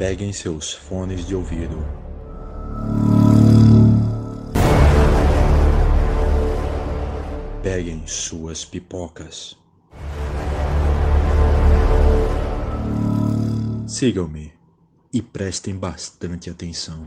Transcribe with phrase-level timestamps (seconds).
[0.00, 1.76] Peguem seus fones de ouvido.
[7.62, 9.58] Peguem suas pipocas.
[13.86, 14.54] Sigam-me
[15.12, 17.06] e prestem bastante atenção.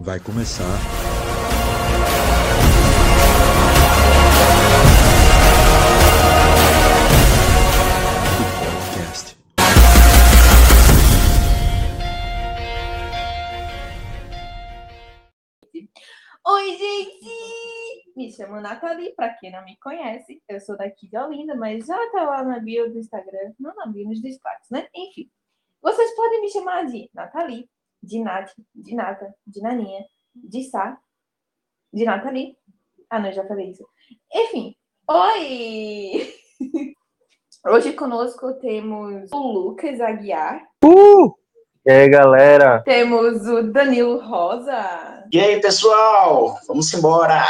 [0.00, 1.13] Vai começar.
[18.64, 20.42] Nathalie, pra quem não me conhece.
[20.48, 23.52] Eu sou daqui de Olinda, mas já tá lá na bio do Instagram.
[23.60, 24.88] Não na bio, nos destaques, né?
[24.94, 25.30] Enfim.
[25.82, 27.68] Vocês podem me chamar de Nathalie,
[28.02, 30.02] de Nath, de Nata, de Naninha,
[30.34, 30.98] de Sá,
[31.92, 32.56] de Nathalie.
[33.10, 33.86] Ah, não, eu já falei isso.
[34.34, 34.74] Enfim.
[35.10, 36.34] Oi!
[37.68, 41.34] Hoje conosco temos o Lucas Aguiar, Uh!
[41.86, 42.82] E aí, galera?
[42.82, 46.58] temos o Danilo Rosa, E aí, pessoal?
[46.66, 47.44] Vamos embora!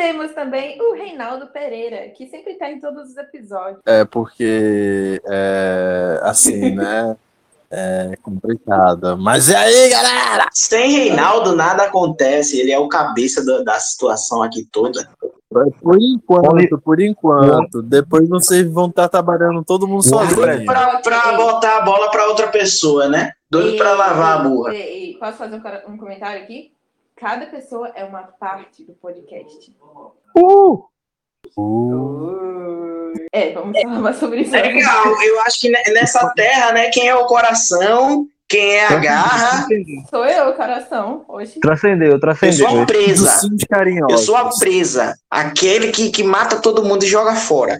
[0.00, 3.80] Temos também o Reinaldo Pereira, que sempre está em todos os episódios.
[3.84, 7.16] É porque, é, assim, né?
[7.72, 9.16] É complicado.
[9.18, 10.46] Mas e aí, galera?
[10.52, 12.58] Sem Reinaldo, nada acontece.
[12.58, 15.08] Ele é o cabeça da, da situação aqui toda.
[15.80, 17.80] Por enquanto, por enquanto.
[17.82, 20.64] Depois vocês vão estar trabalhando todo mundo sozinho.
[20.64, 23.32] Pra, pra botar a bola pra outra pessoa, né?
[23.48, 24.74] Doido pra E- lavar a burra.
[24.74, 26.72] e- e posso fazer um, um comentário aqui?
[27.20, 29.76] Cada pessoa é uma parte do podcast.
[30.34, 30.84] Uh!
[33.32, 34.56] É, vamos falar mais sobre isso.
[34.56, 38.86] É legal, eu acho que ne- nessa terra, né, quem é o coração, quem é
[38.86, 39.66] a garra,
[40.08, 41.60] Sou eu, coração, hoje.
[41.60, 42.68] Transcendeu, eu transcendeu.
[42.68, 43.40] sou a presa.
[44.08, 45.14] Eu sou a presa.
[45.30, 47.78] Aquele que, que mata todo mundo e joga fora.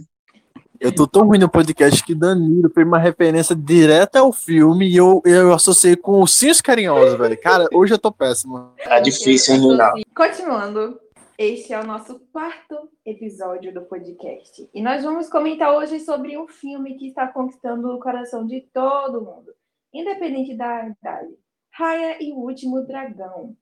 [0.81, 4.97] Eu tô tão ruim no podcast que Danilo fez uma referência direta ao filme e
[4.97, 7.39] eu, eu associei com os Cinhos Carinhosos, velho.
[7.39, 8.73] Cara, hoje eu tô péssimo.
[8.83, 10.01] Tá difícil, hein, Reinaldo?
[10.17, 10.99] Continuando,
[11.37, 14.71] este é o nosso quarto episódio do podcast.
[14.73, 19.21] E nós vamos comentar hoje sobre um filme que está conquistando o coração de todo
[19.21, 19.53] mundo,
[19.93, 21.35] independente da idade.
[21.75, 23.55] Raya e o Último Dragão.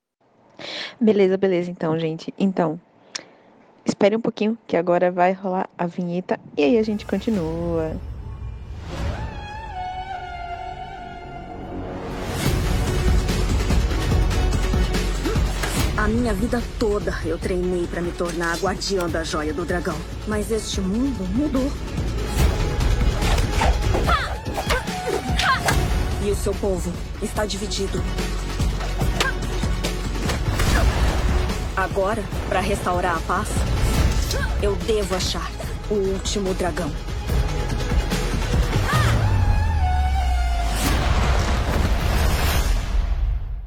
[1.01, 2.33] Beleza, beleza, então, gente.
[2.39, 2.81] Então,
[3.89, 7.97] espere um pouquinho que agora vai rolar a vinheta e aí a gente continua.
[15.97, 19.97] A minha vida toda eu treinei para me tornar a guardiã da joia do dragão.
[20.27, 21.71] Mas este mundo mudou.
[26.25, 28.01] E o seu povo está dividido.
[31.91, 33.49] Agora, para restaurar a paz,
[34.63, 35.49] eu devo achar
[35.91, 36.89] o último dragão.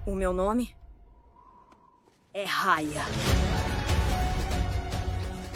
[0.06, 0.74] O meu nome
[2.34, 3.02] é Raya.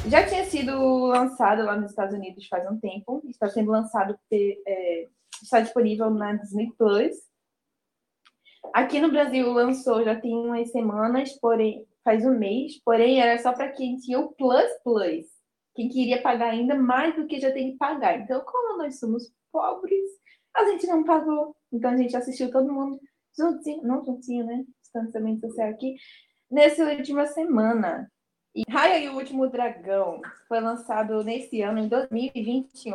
[0.07, 5.07] Já tinha sido lançado lá nos Estados Unidos faz um tempo, está sendo lançado, é,
[5.41, 7.15] está disponível na Disney Plus.
[8.73, 13.51] Aqui no Brasil lançou já tem umas semanas, porém faz um mês, porém era só
[13.51, 15.25] para quem tinha o Plus Plus,
[15.73, 18.21] quem queria pagar ainda mais do que já tem que pagar.
[18.21, 20.05] Então, como nós somos pobres,
[20.55, 21.55] a gente não pagou.
[21.73, 22.99] Então a gente assistiu todo mundo
[23.37, 24.63] juntinho, não juntinho, né?
[24.81, 25.95] Distanciamento social aqui,
[26.49, 28.09] nessa última semana.
[28.55, 32.93] E Raya e o Último Dragão foi lançado nesse ano, em 2021.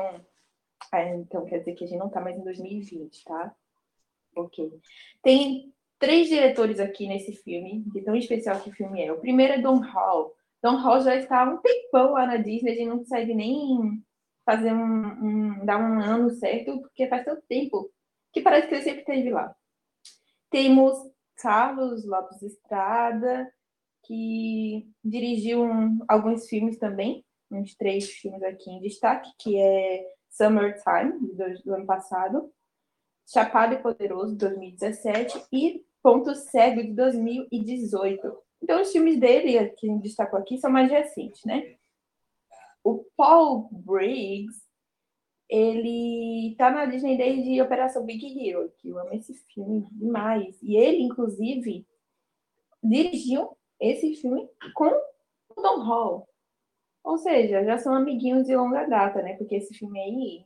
[0.91, 3.55] Ah, então quer dizer que a gente não tá mais em 2020, tá?
[4.35, 4.73] Ok.
[5.23, 9.13] Tem três diretores aqui nesse filme, de tão especial que o filme é.
[9.13, 10.35] O primeiro é Don Hall.
[10.63, 14.03] Don Hall já está há um tempão lá na Disney, a gente não consegue nem
[14.45, 15.07] fazer um,
[15.61, 17.89] um- dar um ano certo, porque faz tanto tempo
[18.33, 19.55] que parece que ele sempre esteve lá.
[20.51, 20.97] Temos
[21.37, 23.51] Carlos Lopes Estrada,
[24.05, 31.13] que dirigiu um- alguns filmes também, uns três filmes aqui em destaque, que é Summertime,
[31.35, 32.51] do, do ano passado,
[33.33, 38.21] Chapado e Poderoso, de 2017, e Ponto Cego, de 2018.
[38.63, 41.77] Então, os filmes dele, que a gente destacou aqui, são mais recentes, né?
[42.83, 44.63] O Paul Briggs,
[45.49, 50.57] ele tá na Disney desde Operação Big Hero, que eu amo esse filme demais.
[50.63, 51.87] E ele, inclusive,
[52.83, 56.29] dirigiu esse filme com o Don Hall.
[57.03, 59.35] Ou seja, já são amiguinhos de longa data, né?
[59.37, 60.45] Porque esse filme aí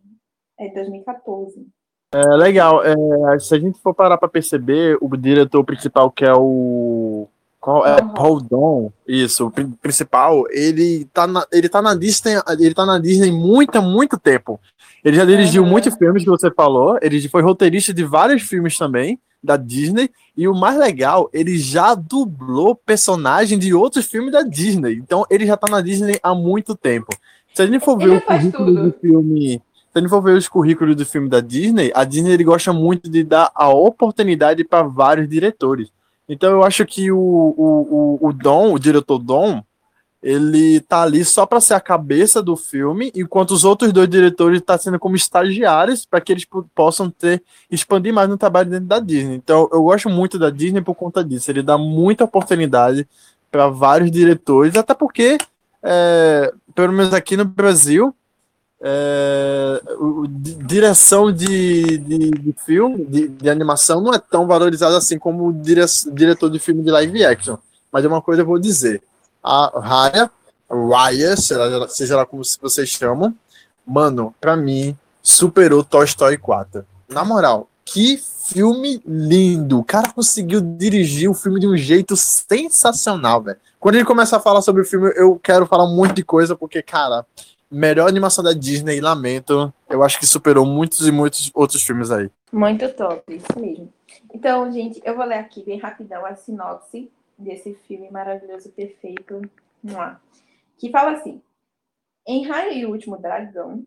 [0.59, 1.69] é de 2014.
[2.15, 2.83] É legal.
[2.85, 2.95] é,
[3.39, 7.27] se a gente for parar pra perceber, o diretor principal, que é o
[7.61, 8.91] Qual é Tom Paul Dom?
[9.07, 13.33] Isso, o pri- principal, ele tá na, ele tá na Disney, ele tá na Disney
[13.33, 14.61] muito, muito tempo.
[15.05, 15.71] Ele já dirigiu Aham.
[15.71, 20.49] muitos filmes que você falou, ele foi roteirista de vários filmes também da Disney, e
[20.49, 24.95] o mais legal, ele já dublou personagem de outros filmes da Disney.
[24.95, 27.15] Então, ele já tá na Disney há muito tempo.
[27.53, 29.61] Se a gente for ver Ele o faz currículo do filme,
[29.95, 32.73] se a gente for ver os currículos do filme da Disney, a Disney ele gosta
[32.73, 35.93] muito de dar a oportunidade para vários diretores.
[36.29, 39.63] Então eu acho que o, o, o, o Dom, o diretor Dom,
[40.21, 44.59] ele tá ali só para ser a cabeça do filme, enquanto os outros dois diretores
[44.59, 47.41] estão sendo como estagiários para que eles po- possam ter
[47.71, 49.37] expandir mais no trabalho dentro da Disney.
[49.37, 51.53] Então eu gosto muito da Disney por conta disso.
[51.53, 53.07] Ele dá muita oportunidade
[53.49, 55.39] para vários diretores, até porque
[55.85, 58.13] é, pelo menos aqui no Brasil
[58.87, 64.47] é, o, o di- direção de, de, de filme, de, de animação, não é tão
[64.47, 65.81] valorizada assim como o dire,
[66.13, 67.57] diretor de filme de live action.
[67.91, 69.03] Mas é uma coisa eu vou dizer.
[69.43, 70.31] A Raya,
[70.71, 73.35] Raya, seja, seja lá como vocês chamam,
[73.87, 76.85] mano, pra mim, superou Toy Story 4.
[77.09, 79.79] Na moral, que filme lindo.
[79.79, 83.57] O cara conseguiu dirigir o filme de um jeito sensacional, velho.
[83.81, 86.55] Quando ele começar a falar sobre o filme, eu quero falar um monte de coisa,
[86.55, 87.25] porque, cara,
[87.75, 89.73] melhor animação da Disney, lamento.
[89.89, 92.31] Eu acho que superou muitos e muitos outros filmes aí.
[92.53, 93.93] Muito top, isso mesmo.
[94.33, 99.43] Então, gente, eu vou ler aqui bem rapidão a sinopse desse filme maravilhoso, perfeito,
[100.79, 101.43] que fala assim:
[102.27, 103.85] Em Raio e o Último Dragão,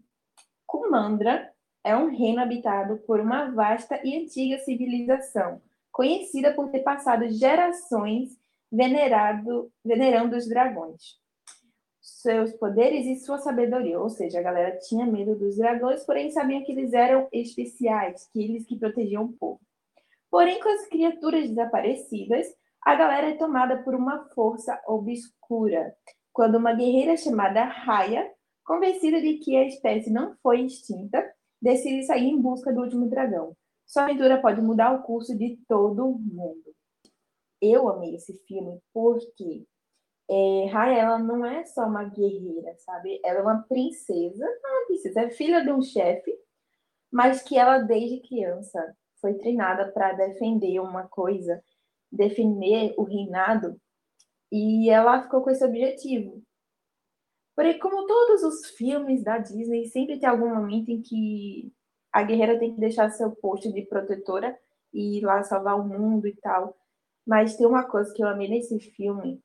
[0.65, 1.49] Kumandra
[1.83, 5.61] é um reino habitado por uma vasta e antiga civilização,
[5.91, 8.37] conhecida por ter passado gerações
[8.71, 11.17] venerado, venerando os dragões.
[12.07, 16.63] Seus poderes e sua sabedoria, ou seja, a galera tinha medo dos dragões, porém sabiam
[16.63, 19.59] que eles eram especiais, que eles que protegiam o povo.
[20.31, 22.47] Porém, com as criaturas desaparecidas,
[22.81, 25.93] a galera é tomada por uma força obscura,
[26.31, 28.31] quando uma guerreira chamada Raya,
[28.63, 31.29] convencida de que a espécie não foi extinta,
[31.61, 33.53] decide sair em busca do último dragão.
[33.85, 36.73] Sua aventura pode mudar o curso de todo mundo.
[37.61, 39.65] Eu amei esse filme porque
[40.29, 43.19] é, Raya, ela não é só uma guerreira, sabe?
[43.23, 46.37] Ela é uma princesa, não é princesa, é filha de um chefe,
[47.11, 51.63] mas que ela, desde criança, foi treinada para defender uma coisa,
[52.11, 53.79] defender o reinado,
[54.51, 56.41] e ela ficou com esse objetivo.
[57.55, 61.73] Porém, como todos os filmes da Disney, sempre tem algum momento em que
[62.11, 64.57] a guerreira tem que deixar seu posto de protetora
[64.93, 66.77] e ir lá salvar o mundo e tal.
[67.25, 69.41] Mas tem uma coisa que eu amei nesse filme,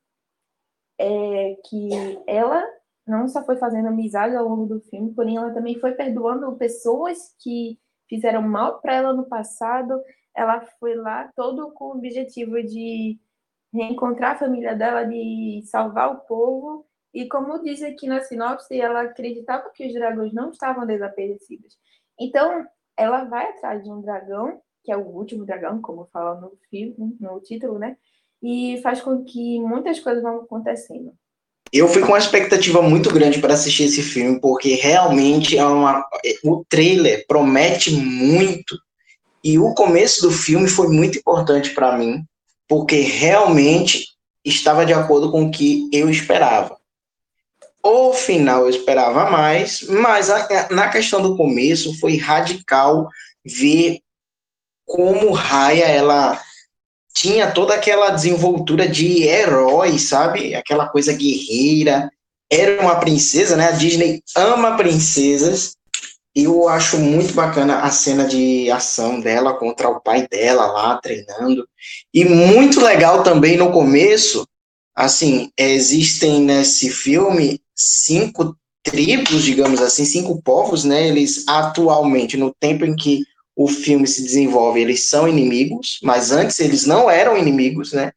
[0.99, 1.89] é que
[2.27, 2.63] ela
[3.05, 7.35] não só foi fazendo amizade ao longo do filme, porém ela também foi perdoando pessoas
[7.39, 10.01] que fizeram mal para ela no passado.
[10.35, 13.19] Ela foi lá todo com o objetivo de
[13.73, 16.85] reencontrar a família dela, de salvar o povo.
[17.13, 21.77] E como diz aqui na sinopse, ela acreditava que os dragões não estavam desaparecidos.
[22.19, 22.65] Então,
[22.97, 27.17] ela vai atrás de um dragão, que é o último dragão, como fala no filme,
[27.19, 27.97] no título, né?
[28.43, 31.13] E faz com que muitas coisas vão acontecendo.
[31.71, 36.05] Eu fui com uma expectativa muito grande para assistir esse filme, porque realmente é uma,
[36.43, 38.77] o trailer promete muito.
[39.43, 42.23] E o começo do filme foi muito importante para mim,
[42.67, 44.05] porque realmente
[44.45, 46.77] estava de acordo com o que eu esperava.
[47.81, 53.09] O final eu esperava mais, mas a, na questão do começo foi radical
[53.43, 53.99] ver
[54.85, 56.39] como Raya ela
[57.13, 60.55] tinha toda aquela desenvoltura de herói, sabe?
[60.55, 62.09] Aquela coisa guerreira.
[62.51, 63.67] Era uma princesa, né?
[63.67, 65.75] A Disney ama princesas.
[66.35, 71.67] Eu acho muito bacana a cena de ação dela contra o pai dela lá treinando.
[72.11, 74.47] E muito legal também no começo,
[74.95, 81.07] assim, existem nesse filme cinco tribos, digamos assim, cinco povos, né?
[81.07, 83.23] Eles atualmente, no tempo em que
[83.55, 88.11] o filme se desenvolve, eles são inimigos, mas antes eles não eram inimigos, né?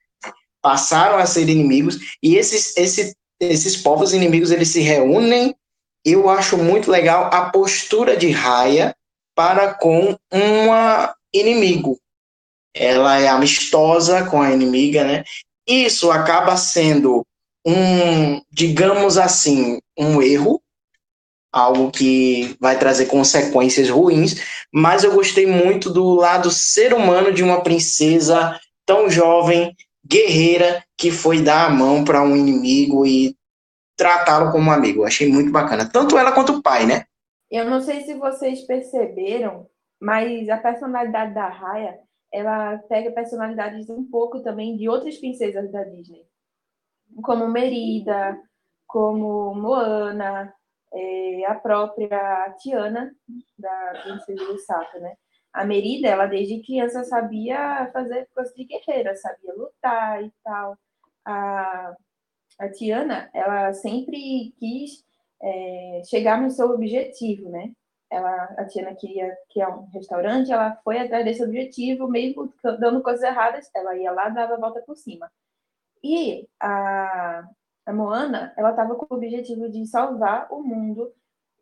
[0.63, 5.55] Passaram a ser inimigos e esses, esse, esses povos inimigos eles se reúnem.
[6.05, 8.95] Eu acho muito legal a postura de Raya
[9.35, 11.99] para com uma inimigo.
[12.75, 15.25] Ela é amistosa com a inimiga, né?
[15.67, 17.27] Isso acaba sendo
[17.67, 20.63] um, digamos assim, um erro,
[21.57, 27.43] algo que vai trazer consequências ruins, mas eu gostei muito do lado ser humano de
[27.43, 29.75] uma princesa tão jovem,
[30.07, 33.35] guerreira, que foi dar a mão para um inimigo e
[33.97, 35.01] tratá-lo como um amigo.
[35.01, 37.05] Eu achei muito bacana, tanto ela quanto o pai, né?
[37.51, 39.67] Eu não sei se vocês perceberam,
[40.01, 41.99] mas a personalidade da Raya
[42.33, 46.23] ela pega personalidades um pouco também de outras princesas da Disney,
[47.23, 48.39] como Merida,
[48.87, 50.53] como Moana,
[50.97, 53.15] é, a própria Tiana,
[53.59, 55.15] da Princesa do Sapo, né?
[55.53, 60.77] A Merida, ela desde criança sabia fazer coisas de guerreira, sabia lutar e tal.
[61.25, 61.95] A,
[62.59, 65.05] a Tiana, ela sempre quis
[65.43, 67.73] é, chegar no seu objetivo, né?
[68.11, 73.03] Ela, a Tiana queria que é um restaurante, ela foi atrás desse objetivo, mesmo dando
[73.03, 75.31] coisas erradas, ela ia lá, dava a volta por cima.
[76.03, 77.47] E a,
[77.87, 81.13] a Moana, ela estava com o objetivo de salvar o mundo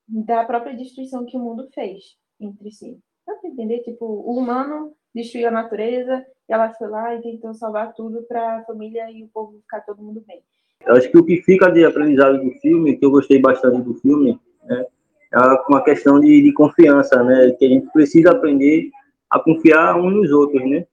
[0.09, 2.99] da própria destruição que o mundo fez entre si.
[3.27, 3.81] Dá entender?
[3.81, 8.59] Tipo, o humano destruiu a natureza e ela foi lá e tentou salvar tudo para
[8.59, 10.43] a família e o povo ficar todo mundo bem.
[10.87, 13.95] Eu acho que o que fica de aprendizado do filme, que eu gostei bastante do
[13.95, 14.87] filme, né,
[15.33, 15.39] é
[15.69, 18.91] uma questão de, de confiança, né, que a gente precisa aprender
[19.31, 20.87] a confiar uns nos outros, né.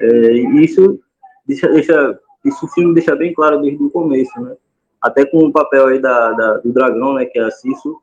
[0.00, 0.32] É,
[0.62, 1.00] isso
[1.46, 4.56] deixa, deixa, isso o filme deixa bem claro desde o começo, né.
[5.00, 7.98] Até com o papel aí da, da do dragão, né, que é a Cisso,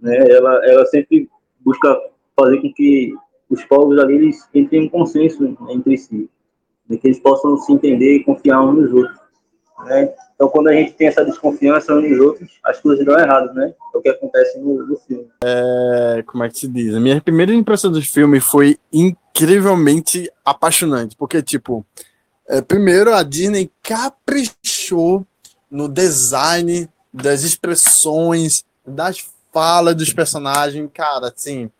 [0.00, 1.28] né, ela, ela sempre
[1.60, 1.96] busca
[2.38, 3.14] fazer com que
[3.48, 6.28] os povos ali eles entrem em consenso entre si,
[6.88, 9.24] né, que eles possam se entender e confiar uns nos outros.
[9.84, 10.12] Né?
[10.34, 13.72] Então, quando a gente tem essa desconfiança uns nos outros, as coisas dão errado, né?
[13.94, 15.28] É o que acontece no, no filme.
[15.44, 16.94] É, como é que se diz?
[16.94, 21.84] A minha primeira impressão do filme foi incrivelmente apaixonante, porque, tipo,
[22.48, 25.26] é, primeiro a Disney caprichou
[25.70, 31.70] no design das expressões, das falas dos personagens, cara, assim.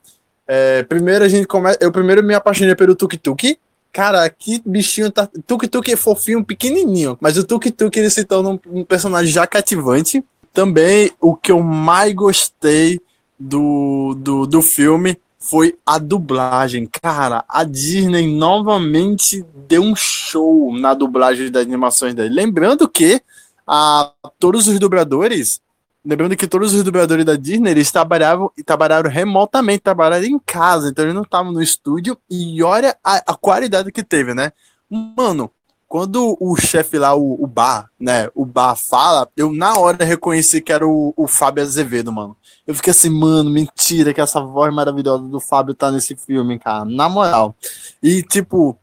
[0.47, 1.79] É, primeiro a gente começa.
[1.81, 3.59] Eu primeiro me apaixonei pelo Tuk Tuk,
[3.95, 5.29] Cara, que bichinho tá.
[5.47, 7.17] Tuk Tuk é fofinho, pequenininho.
[7.21, 10.23] Mas o Tuk Tuk ele se torna um, um personagem já cativante.
[10.53, 13.01] Também o que eu mais gostei
[13.39, 16.87] do, do, do filme foi a dublagem.
[16.87, 22.35] Cara, a Disney novamente deu um show na dublagem das animações dele.
[22.35, 23.21] Lembrando que
[23.67, 25.63] a, todos os dubladores
[26.07, 30.91] Lembrando que todos os dubladores da Disney, eles trabalhavam e trabalharam remotamente, trabalharam em casa,
[30.91, 34.53] então eles não estavam no estúdio, e olha a, a, qualidade que teve, né?
[34.91, 35.51] Mano,
[35.89, 40.61] quando o chefe lá, o, o Bar, né, o Bar fala, eu na hora reconheci
[40.61, 42.37] que era o, o Fábio Azevedo, mano.
[42.67, 46.85] Eu fiquei assim, mano, mentira que essa voz maravilhosa do Fábio tá nesse filme, cara,
[46.85, 47.55] na moral.
[48.03, 48.79] E, tipo,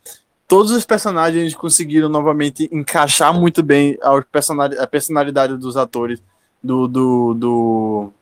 [0.48, 6.22] todos os personagens conseguiram novamente encaixar muito bem a personalidade dos atores
[6.62, 8.14] do, do, do,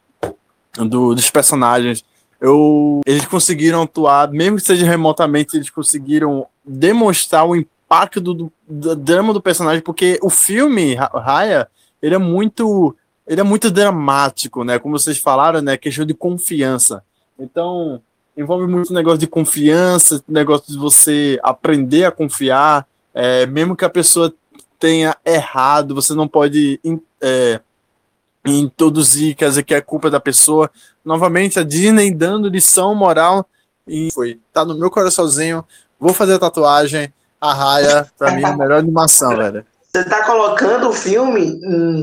[0.77, 2.05] do dos personagens.
[2.39, 8.95] Eu, eles conseguiram atuar, mesmo que seja remotamente, eles conseguiram demonstrar o impacto do, do
[8.95, 11.67] drama do personagem, porque o filme, Raya,
[12.01, 12.95] ele é muito
[13.29, 14.79] ele é muito dramático, né?
[14.79, 15.77] Como vocês falaram, né?
[15.77, 17.03] Questão de confiança.
[17.37, 18.01] Então,
[18.35, 23.89] envolve muito negócio de confiança, negócio de você aprender a confiar, é, mesmo que a
[23.89, 24.33] pessoa
[24.79, 26.79] tenha errado, você não pode
[27.21, 27.61] é,
[28.43, 30.71] introduzir, quer dizer que é culpa da pessoa.
[31.05, 33.45] Novamente, a Disney dando lição moral
[33.87, 34.39] e foi.
[34.51, 35.63] Tá no meu coraçãozinho.
[35.99, 37.13] Vou fazer a tatuagem.
[37.39, 39.63] A Raia, pra mim, a melhor animação, velho.
[39.91, 41.59] Você tá colocando o filme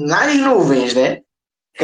[0.06, 1.20] nas nuvens, né?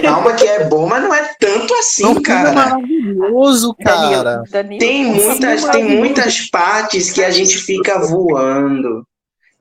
[0.01, 2.49] Calma que é bom, mas não é tanto assim, não, cara.
[2.49, 4.43] É maravilhoso, cara.
[4.51, 9.07] Danilo, tem muitas, tem muitas partes que a gente fica voando.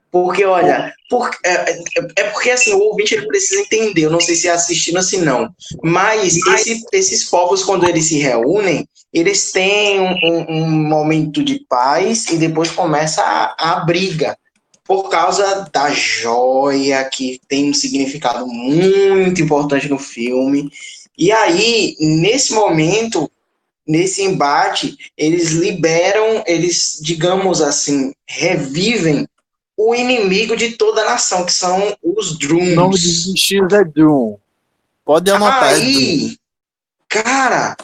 [0.10, 1.84] Porque, olha, por, é, é,
[2.18, 5.22] é, porque assim, o ouvinte ele precisa entender, eu não sei se é assistindo assim
[5.22, 5.50] não,
[5.82, 12.28] mas esse, esses povos, quando eles se reúnem, eles têm um, um momento de paz
[12.28, 14.38] e depois começa a, a briga,
[14.84, 20.72] por causa da joia, que tem um significado muito importante no filme.
[21.18, 23.30] E aí, nesse momento,
[23.88, 29.28] nesse embate, eles liberam, eles, digamos assim, revivem
[29.78, 32.72] o inimigo de toda a nação, que são os Drums.
[32.72, 34.38] O nome dos bichinhos é Drum.
[35.04, 35.74] Pode anotar.
[35.74, 36.38] Aí,
[37.08, 37.76] cara,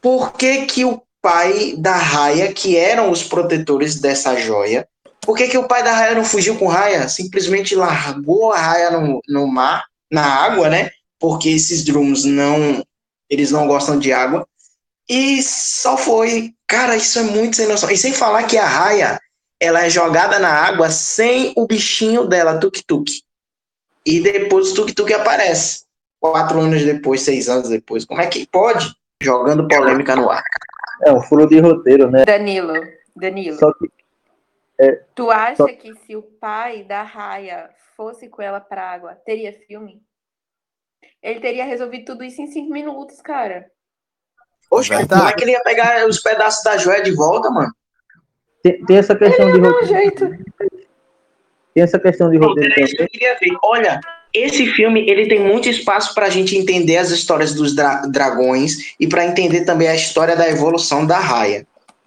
[0.00, 4.86] por que que o pai da Raia, que eram os protetores dessa joia,
[5.20, 7.08] por que que o pai da Raia não fugiu com Raia?
[7.08, 10.90] Simplesmente largou a Raia no, no mar, na água, né?
[11.18, 12.84] Porque esses Drums não,
[13.28, 14.46] eles não gostam de água.
[15.08, 16.52] E só foi.
[16.66, 17.90] Cara, isso é muito sem noção.
[17.90, 19.20] E sem falar que a Raia,
[19.60, 23.10] ela é jogada na água sem o bichinho dela, tuk-tuk.
[24.06, 25.82] E depois o tuk-tuk aparece.
[26.18, 28.04] Quatro anos depois, seis anos depois.
[28.04, 28.94] Como é que pode?
[29.22, 30.42] Jogando polêmica no ar.
[31.04, 32.24] É um furo de roteiro, né?
[32.24, 32.74] Danilo,
[33.16, 33.58] Danilo.
[33.58, 33.88] Só que,
[34.80, 35.66] é, tu acha só...
[35.66, 40.02] que se o pai da Raia fosse com ela pra água, teria filme?
[41.22, 43.70] Ele teria resolvido tudo isso em cinco minutos, cara.
[44.70, 47.72] Poxa, como é que ele ia pegar os pedaços da joia de volta, mano?
[48.62, 49.86] Tem, tem essa questão de Não, roteiro.
[49.86, 50.30] jeito.
[51.74, 53.56] Tem essa questão de roteiro Era isso que eu queria ver.
[53.62, 54.00] Olha,
[54.32, 58.94] esse filme ele tem muito espaço para a gente entender as histórias dos dra- dragões
[58.98, 61.66] e para entender também a história da evolução da Raya.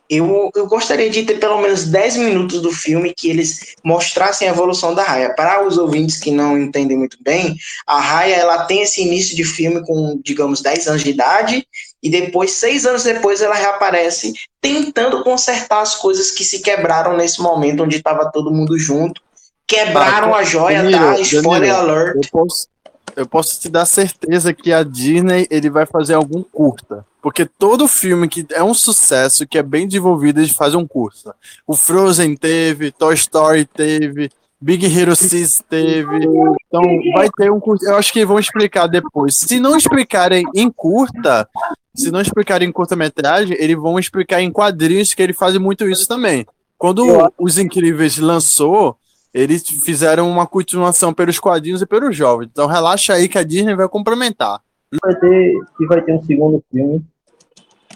[0.09, 4.51] Eu, eu gostaria de ter pelo menos 10 minutos do filme que eles mostrassem a
[4.51, 5.33] evolução da Raya.
[5.33, 7.55] Para os ouvintes que não entendem muito bem,
[7.87, 11.65] a Raya ela tem esse início de filme com, digamos, 10 anos de idade
[12.03, 17.41] e depois, seis anos depois, ela reaparece tentando consertar as coisas que se quebraram nesse
[17.41, 19.21] momento onde estava todo mundo junto.
[19.65, 21.19] Quebraram Ah, a joia, Danilo, tá?
[21.21, 21.91] Spoiler Danilo.
[21.91, 22.15] alert.
[22.15, 22.67] Eu posso,
[23.15, 27.05] eu posso te dar certeza que a Disney ele vai fazer algum curta.
[27.23, 31.33] Porque todo filme que é um sucesso, que é bem desenvolvido, eles fazem um curta.
[31.65, 36.17] O Frozen teve, Toy Story teve, Big Hero 6 teve.
[36.17, 36.81] Então
[37.13, 37.85] vai ter um curta.
[37.85, 39.37] Eu acho que vão explicar depois.
[39.37, 41.47] Se não explicarem em curta,
[41.95, 46.05] se não explicarem em curta-metragem, eles vão explicar em quadrinhos, que eles fazem muito isso
[46.05, 46.45] também.
[46.77, 47.05] Quando
[47.39, 48.97] Os Incríveis lançou,
[49.33, 52.49] eles fizeram uma continuação pelos quadrinhos e pelos jovens.
[52.51, 54.59] Então relaxa aí que a Disney vai complementar.
[55.01, 57.01] vai ter, que vai ter um segundo filme.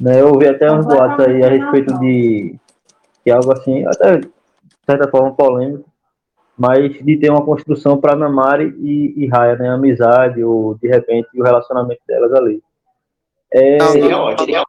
[0.01, 0.21] Né?
[0.21, 2.55] Eu ouvi até uns boatos aí a respeito de
[3.23, 4.29] que algo assim, até de
[4.85, 5.89] certa forma polêmico,
[6.57, 9.69] mas de ter uma construção para Namari e, e Raya, né?
[9.69, 12.61] Amizade, ou de repente o relacionamento delas ali.
[13.53, 14.63] É, Não.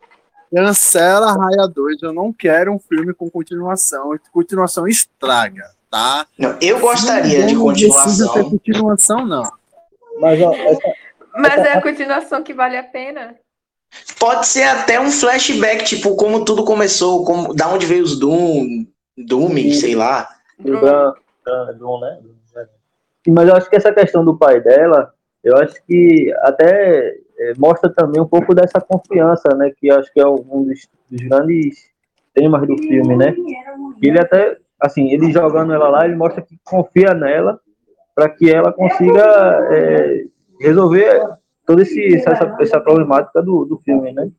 [0.55, 2.03] Cancela Raia 2.
[2.03, 4.19] Eu não quero um filme com continuação.
[4.33, 6.27] Continuação estraga, tá?
[6.39, 8.35] Não, eu gostaria de Não precisa continuação.
[8.35, 9.43] ter continuação, não.
[10.21, 10.93] mas ó, essa-
[11.37, 13.35] Mas é a continuação que vale a pena.
[14.19, 18.85] Pode ser até um flashback, tipo, como tudo começou, como, da onde veio os Doom,
[19.17, 20.29] Doom, sei lá.
[20.81, 22.19] Dan- Dan- Dom, né?
[23.29, 25.13] Mas eu acho que essa questão do pai dela,
[25.45, 29.71] eu acho que até eh, mostra também um pouco dessa confiança, né?
[29.79, 31.77] Que eu acho que é um dos, dos grandes
[32.35, 33.35] temas do filme, né?
[34.03, 37.61] Ele até, assim, ele jogando ela lá, ele mostra que confia nela
[38.15, 40.25] para que ela consiga eh,
[40.61, 41.21] resolver
[41.69, 44.31] toda esse, essa, essa problemática do, do filme, né?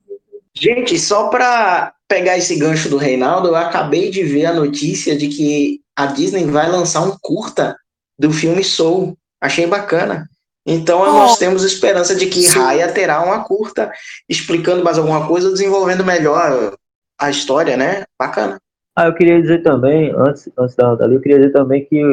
[0.51, 5.27] Gente, só pra pegar esse gancho do Reinaldo, eu acabei de ver a notícia de
[5.27, 7.77] que a Disney vai lançar um curta
[8.17, 9.15] do filme Soul.
[9.39, 10.27] Achei bacana.
[10.65, 12.59] Então nós temos esperança de que Sim.
[12.59, 13.91] Raya terá uma curta
[14.27, 16.75] explicando mais alguma coisa, desenvolvendo melhor
[17.19, 18.05] a história, né?
[18.19, 18.57] Bacana.
[18.95, 22.03] Ah, eu queria dizer também, antes, antes da dali, eu queria dizer também que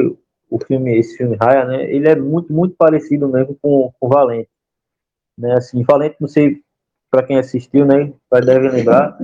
[0.51, 4.49] o filme, esse filme Raya, né, ele é muito, muito parecido mesmo com o Valente.
[5.39, 6.63] Né, assim, Valente, não sei
[7.11, 8.13] para quem assistiu, né,
[8.45, 9.17] deve lembrar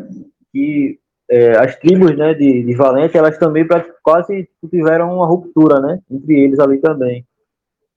[0.53, 0.99] que
[1.31, 3.67] é, as tribos, né, de, de Valente, elas também
[4.03, 7.27] quase tiveram uma ruptura, né, entre eles ali também.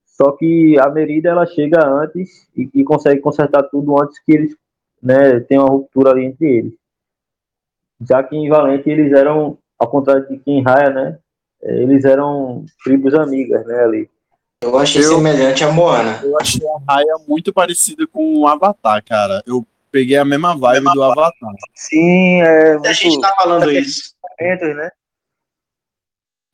[0.05, 4.55] Só que a Merida, ela chega antes e, e consegue consertar tudo antes que eles,
[5.01, 6.73] né, tenham uma ruptura ali entre eles
[8.01, 11.19] já que em Valente eles eram, ao contrário de que em Raia, né,
[11.63, 14.09] eh, eles eram tribos amigas, né, ali.
[14.61, 16.21] Eu achei Eu- semelhante a Moana.
[16.23, 19.43] Eu achei a Raia muito parecida com o Avatar, cara.
[19.45, 21.53] Eu peguei a mesma vibe do Avatar.
[21.73, 24.15] Sim, é A gente tá falando isso.
[24.39, 24.89] né?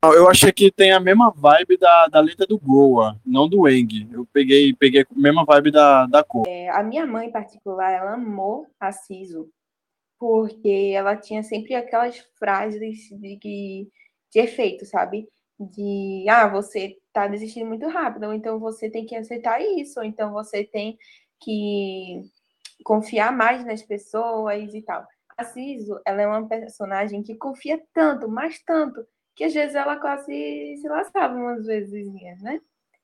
[0.04, 4.10] Eu achei que tem a mesma vibe da, da letra do Goa, não do Eng.
[4.12, 6.44] Eu peguei, peguei a mesma vibe da, da cor.
[6.48, 9.48] É, a minha mãe, em particular, ela amou a Siso,
[10.20, 13.88] porque ela tinha sempre aquelas frases de, que-
[14.34, 15.28] de efeito, sabe?
[15.60, 20.06] De, ah, você tá desistindo muito rápido, ou então você tem que aceitar isso, ou
[20.06, 20.98] então você tem
[21.40, 22.22] que
[22.84, 25.06] confiar mais nas pessoas e tal.
[25.38, 29.98] A Siso, ela é uma personagem que confia tanto, mas tanto, que às vezes ela
[29.98, 32.08] quase se lascava umas vezes,
[32.42, 32.62] né?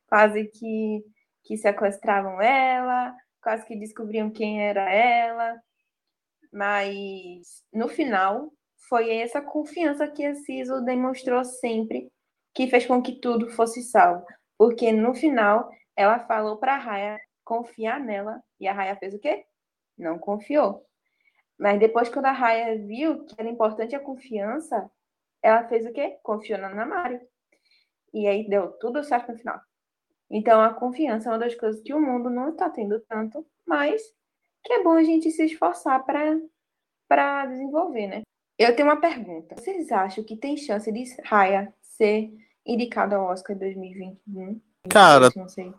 [0.08, 1.04] Quase que,
[1.44, 5.60] que sequestravam ela, quase que descobriam quem era ela.
[6.52, 8.52] Mas no final
[8.90, 12.10] foi essa confiança que a Ciso demonstrou sempre
[12.54, 14.26] que fez com que tudo fosse salvo.
[14.58, 19.20] Porque no final ela falou para a Raya confiar nela e a Raya fez o
[19.20, 19.46] quê?
[19.98, 20.86] Não confiou.
[21.58, 24.90] Mas depois, quando a Raya viu que era importante a confiança,
[25.42, 26.20] ela fez o quê?
[26.22, 27.20] Confiou na Namari.
[28.14, 29.60] E aí deu tudo certo no final.
[30.30, 34.02] Então, a confiança é uma das coisas que o mundo não está tendo tanto, mas
[34.64, 38.22] que é bom a gente se esforçar para desenvolver, né?
[38.58, 39.56] Eu tenho uma pergunta.
[39.56, 42.30] Vocês acham que tem chance de Raya ser
[42.66, 44.60] indicada ao Oscar 2021?
[44.90, 45.74] Cara, Não sei.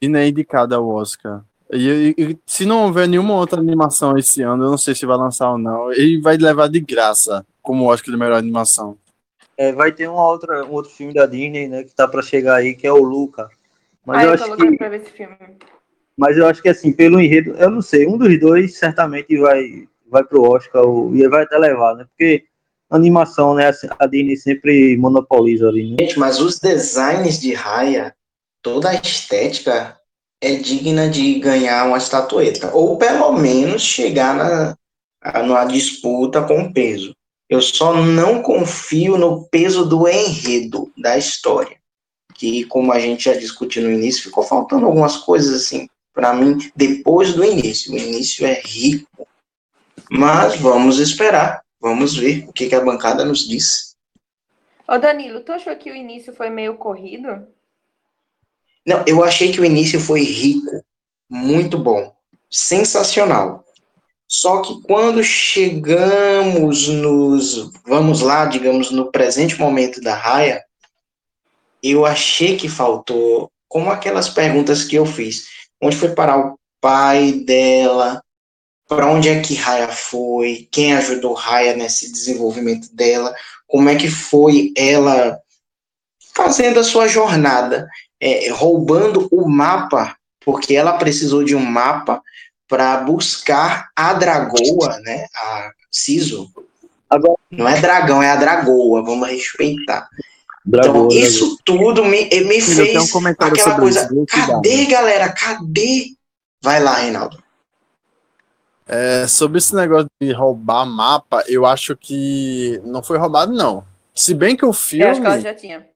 [0.00, 1.44] E nem indicada ao Oscar.
[1.70, 5.04] E, e- e se não houver nenhuma outra animação esse ano, eu não sei se
[5.04, 5.92] vai lançar ou não.
[5.92, 8.96] Ele vai levar de graça como Oscar de melhor animação.
[9.56, 12.54] É, vai ter uma outra, um outro filme da Disney, né, que tá para chegar
[12.56, 13.48] aí, que é o Luca.
[14.06, 15.36] Mas ah, eu eu acho que pra ver esse filme.
[16.16, 19.86] Mas eu acho que assim, pelo enredo, eu não sei, um dos dois certamente vai
[20.10, 22.06] vai pro Oscar ou, e vai até levar, né?
[22.06, 22.44] Porque
[22.90, 23.70] animação, né?
[23.98, 25.96] A Disney sempre monopoliza ali, né?
[26.00, 28.14] Gente, mas os designs de Raya,
[28.62, 29.98] toda a estética
[30.40, 34.76] é digna de ganhar uma estatueta, ou pelo menos chegar na,
[35.42, 37.14] numa disputa com peso.
[37.48, 41.76] Eu só não confio no peso do enredo da história,
[42.34, 46.58] que como a gente já discutiu no início, ficou faltando algumas coisas assim para mim
[46.76, 47.92] depois do início.
[47.92, 49.26] O início é rico,
[50.10, 53.96] mas vamos esperar, vamos ver o que, que a bancada nos diz.
[54.86, 57.46] Ô Danilo, tu achou que o início foi meio corrido?
[58.86, 60.82] Não, eu achei que o início foi rico,
[61.28, 62.14] muito bom,
[62.50, 63.64] sensacional.
[64.26, 70.62] Só que quando chegamos nos, vamos lá, digamos, no presente momento da raia,
[71.82, 75.46] eu achei que faltou, como aquelas perguntas que eu fiz,
[75.80, 78.22] onde foi parar o pai dela,
[78.88, 83.34] para onde é que Raya foi, quem ajudou Raya nesse desenvolvimento dela,
[83.66, 85.38] como é que foi ela
[86.34, 87.86] fazendo a sua jornada
[88.20, 92.22] é, roubando o mapa, porque ela precisou de um mapa
[92.66, 95.26] para buscar a dragoa, né?
[95.34, 95.70] A.
[97.10, 97.38] Agora...
[97.50, 100.08] Não é dragão, é a dragoa, vamos respeitar.
[100.64, 104.08] Dragoa, então, isso tudo me, me fez um aquela coisa.
[104.12, 105.32] Isso, cadê, galera?
[105.32, 106.08] Cadê?
[106.62, 107.42] Vai lá, Reinaldo.
[108.88, 113.84] É, sobre esse negócio de roubar mapa, eu acho que não foi roubado, não.
[114.14, 115.04] Se bem que o filme.
[115.04, 115.86] Eu acho que ela já tinha.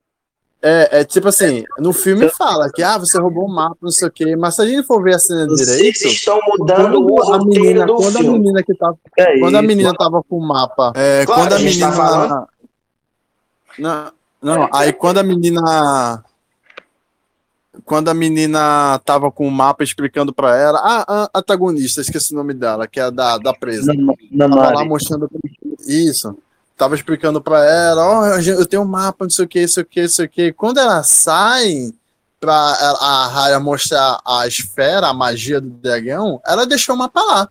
[0.65, 4.07] É, é tipo assim, no filme fala que ah, você roubou um mapa, não sei
[4.07, 5.99] o quê, mas se a gente for ver a cena direito.
[5.99, 8.29] Vocês estão mudando o a menina, quando filme.
[8.29, 8.97] a menina que tava.
[9.17, 10.93] É quando isso, a menina tava com o mapa.
[10.95, 11.91] É, claro, quando a, a menina.
[11.91, 12.47] Tá.
[13.77, 16.23] Não, não, aí quando a menina.
[17.85, 22.37] Quando a menina tava com o mapa explicando pra ela, ah, a antagonista, esqueci o
[22.37, 23.93] nome dela, que é da, da presa.
[23.93, 25.29] Não, não, tava lá mostrando.
[25.87, 26.37] Isso
[26.83, 29.69] tava explicando para ela, ó, oh, eu tenho um mapa, não sei o que, não
[29.69, 30.53] sei o que, não sei o que.
[30.53, 31.93] Quando ela sai
[32.41, 37.49] para a Raya mostrar a esfera, a magia do dragão, ela deixou o mapa lá.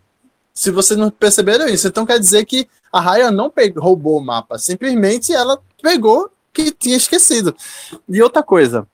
[0.54, 4.22] Se vocês não perceberam isso, então quer dizer que a Raya não pegou, roubou o
[4.22, 7.56] mapa, simplesmente ela pegou que tinha esquecido.
[8.10, 8.86] E outra coisa,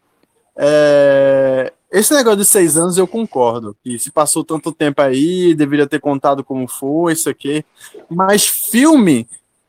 [0.57, 1.71] é...
[1.91, 5.99] esse negócio de seis anos eu concordo, que se passou tanto tempo aí, deveria ter
[5.99, 7.63] contado como foi, isso aqui,
[8.09, 9.27] mas filme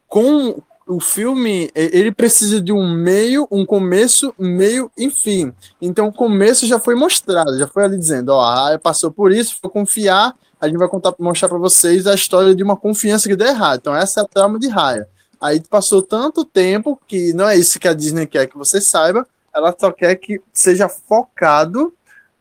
[0.08, 5.52] com o filme, ele precisa de um meio, um começo, meio e fim.
[5.80, 9.30] Então o começo já foi mostrado, já foi ali dizendo, ó, a Raya passou por
[9.30, 13.28] isso, foi confiar, a gente vai contar, mostrar para vocês a história de uma confiança
[13.28, 13.80] que deu errado.
[13.80, 15.06] Então essa é a trama de Raya.
[15.40, 19.26] Aí passou tanto tempo que não é isso que a Disney quer que você saiba,
[19.58, 21.92] ela só quer que seja focado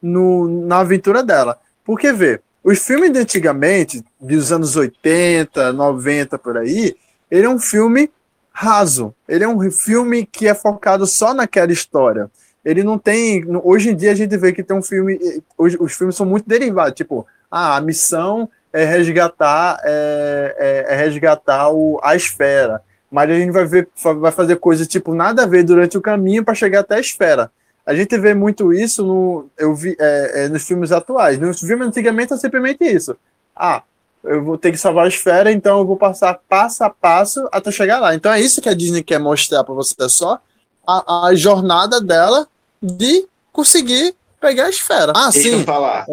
[0.01, 1.60] no, na aventura dela.
[1.84, 6.95] Porque, vê, os filmes de antigamente, dos anos 80, 90 por aí,
[7.30, 8.12] ele é um filme
[8.51, 9.13] raso.
[9.27, 12.30] Ele é um filme que é focado só naquela história.
[12.63, 13.45] Ele não tem.
[13.63, 15.19] Hoje em dia a gente vê que tem um filme.
[15.58, 16.93] Hoje, os filmes são muito derivados.
[16.93, 22.82] Tipo, ah, a missão é resgatar, é, é, é resgatar o, a esfera.
[23.12, 23.88] Mas a gente vai ver,
[24.20, 27.52] vai fazer coisas tipo nada a ver durante o caminho para chegar até a esfera.
[27.86, 31.39] A gente vê muito isso no, eu vi, é, é, nos filmes atuais.
[31.39, 33.15] Nos filmes antigamente é simplesmente isso.
[33.56, 33.82] Ah,
[34.24, 37.72] eu vou ter que salvar a esfera, então eu vou passar passo a passo até
[37.72, 38.13] chegar lá.
[38.13, 40.39] Então é isso que a Disney quer mostrar para você, é só
[40.86, 42.46] a, a, jornada dela
[42.82, 45.13] de conseguir pegar a esfera.
[45.15, 45.63] Ah, Deixa sim.
[45.63, 46.06] falar.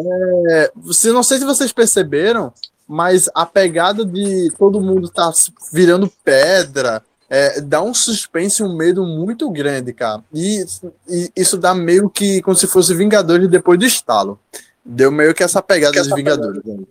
[0.49, 2.53] É, você, não sei se vocês perceberam,
[2.87, 5.31] mas a pegada de todo mundo tá
[5.71, 10.23] virando pedra é, dá um suspense e um medo muito grande, cara.
[10.33, 10.63] E,
[11.09, 14.39] e, isso dá meio que como se fosse Vingadores depois do estalo.
[14.83, 16.61] Deu meio que essa pegada que dos Vingadores.
[16.61, 16.83] Pegada.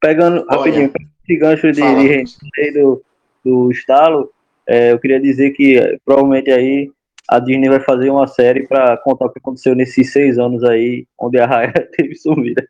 [0.00, 3.02] Pegando Olha, rapidinho, esse gancho de, de do,
[3.44, 4.32] do estalo,
[4.66, 6.90] é, eu queria dizer que é, provavelmente aí
[7.28, 11.06] a Disney vai fazer uma série para contar o que aconteceu nesses seis anos aí,
[11.18, 12.66] onde a Raya teve sumida.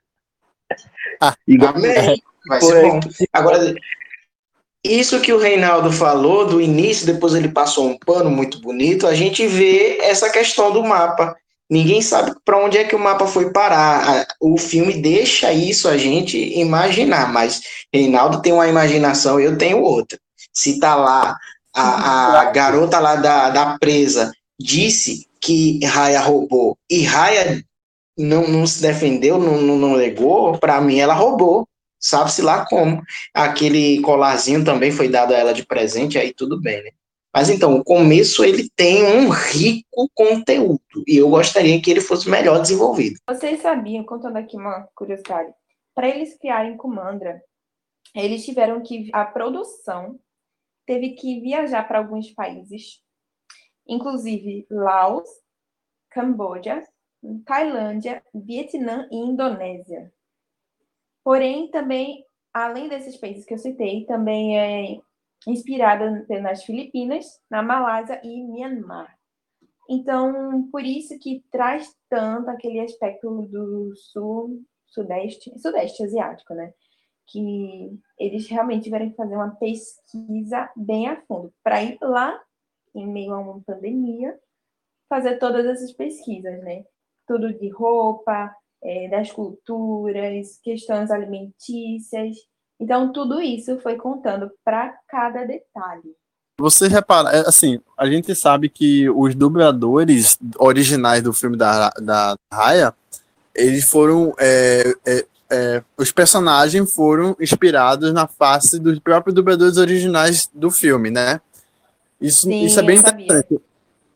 [1.21, 2.21] Ah, Igual, amém.
[2.47, 3.01] Vai ser bom.
[3.33, 3.75] Agora,
[4.85, 9.15] isso que o Reinaldo falou do início, depois ele passou um pano muito bonito, a
[9.15, 11.37] gente vê essa questão do mapa.
[11.71, 14.27] Ninguém sabe para onde é que o mapa foi parar.
[14.41, 17.61] O filme deixa isso a gente imaginar, mas
[17.95, 20.19] Reinaldo tem uma imaginação, eu tenho outra.
[20.53, 21.37] Se tá lá,
[21.75, 27.63] a, a garota lá da, da presa disse que Raya roubou e Raya
[28.19, 31.67] não, não se defendeu, não, não, não negou, para mim ela roubou.
[32.01, 33.03] Sabe-se lá como.
[33.35, 36.91] Aquele colarzinho também foi dado a ela de presente, aí tudo bem, né?
[37.33, 42.29] Mas então, o começo ele tem um rico conteúdo e eu gostaria que ele fosse
[42.29, 43.21] melhor desenvolvido.
[43.29, 45.53] Vocês sabiam, contando aqui uma curiosidade,
[45.95, 47.41] para eles criarem Kumandra,
[48.15, 50.19] eles tiveram que a produção
[50.85, 53.01] teve que viajar para alguns países,
[53.87, 55.29] inclusive Laos,
[56.11, 56.83] Camboja,
[57.45, 60.13] Tailândia, Vietnã e Indonésia.
[61.25, 65.01] Porém, também, além desses países que eu citei, também é
[65.47, 69.17] inspirada nas Filipinas, na Malásia e Myanmar.
[69.89, 76.73] Então, por isso que traz tanto aquele aspecto do sul, sudeste, sudeste asiático, né?
[77.27, 82.41] Que eles realmente tiveram que fazer uma pesquisa bem a fundo para ir lá
[82.95, 84.39] em meio a uma pandemia
[85.09, 86.85] fazer todas essas pesquisas, né?
[87.27, 92.37] Tudo de roupa, é, das culturas, questões alimentícias.
[92.79, 96.15] Então, tudo isso foi contando para cada detalhe.
[96.59, 102.35] Você repara, é, assim, a gente sabe que os dubladores originais do filme da, da
[102.53, 102.95] Raya,
[103.55, 104.35] eles foram.
[104.39, 111.11] É, é, é, os personagens foram inspirados na face dos próprios dubladores originais do filme,
[111.11, 111.41] né?
[112.21, 113.45] Isso, Sim, isso é bem eu sabia.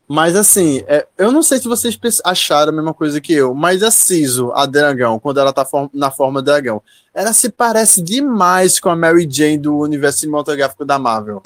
[0.07, 3.81] Mas assim, é, eu não sei se vocês acharam a mesma coisa que eu, mas
[3.81, 6.81] a Ciso, a dragão, quando ela tá form- na forma de dragão,
[7.13, 11.41] ela se parece demais com a Mary Jane do universo cinematográfico da Marvel.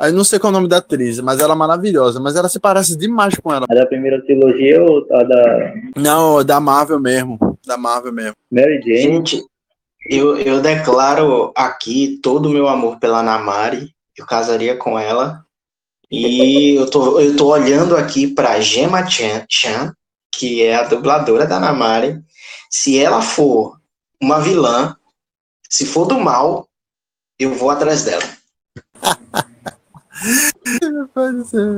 [0.00, 2.48] Eu não sei qual é o nome da atriz, mas ela é maravilhosa, mas ela
[2.48, 3.66] se parece demais com ela.
[3.68, 8.34] A da primeira trilogia ou a da Não, da Marvel mesmo, da Marvel mesmo.
[8.48, 9.02] Mary Jane?
[9.02, 9.44] Gente,
[10.08, 13.90] eu, eu declaro aqui todo o meu amor pela Namari.
[14.16, 15.44] Eu casaria com ela.
[16.10, 19.94] E eu tô, eu tô olhando aqui para Gemma Chan, Chan,
[20.32, 22.18] que é a dubladora da Namari.
[22.70, 23.78] Se ela for
[24.20, 24.96] uma vilã,
[25.68, 26.66] se for do mal,
[27.38, 28.22] eu vou atrás dela.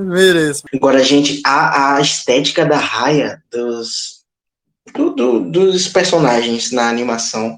[0.06, 0.62] Mereço.
[0.74, 4.24] Agora, gente, a, a estética da Raya, dos,
[4.94, 7.56] do- do- dos personagens na animação,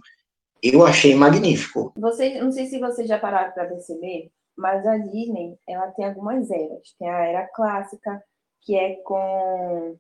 [0.63, 1.93] eu achei magnífico.
[1.97, 6.51] Vocês, não sei se vocês já pararam para perceber, mas a Disney ela tem algumas
[6.51, 6.95] eras.
[6.99, 8.23] Tem a era clássica,
[8.61, 9.99] que é com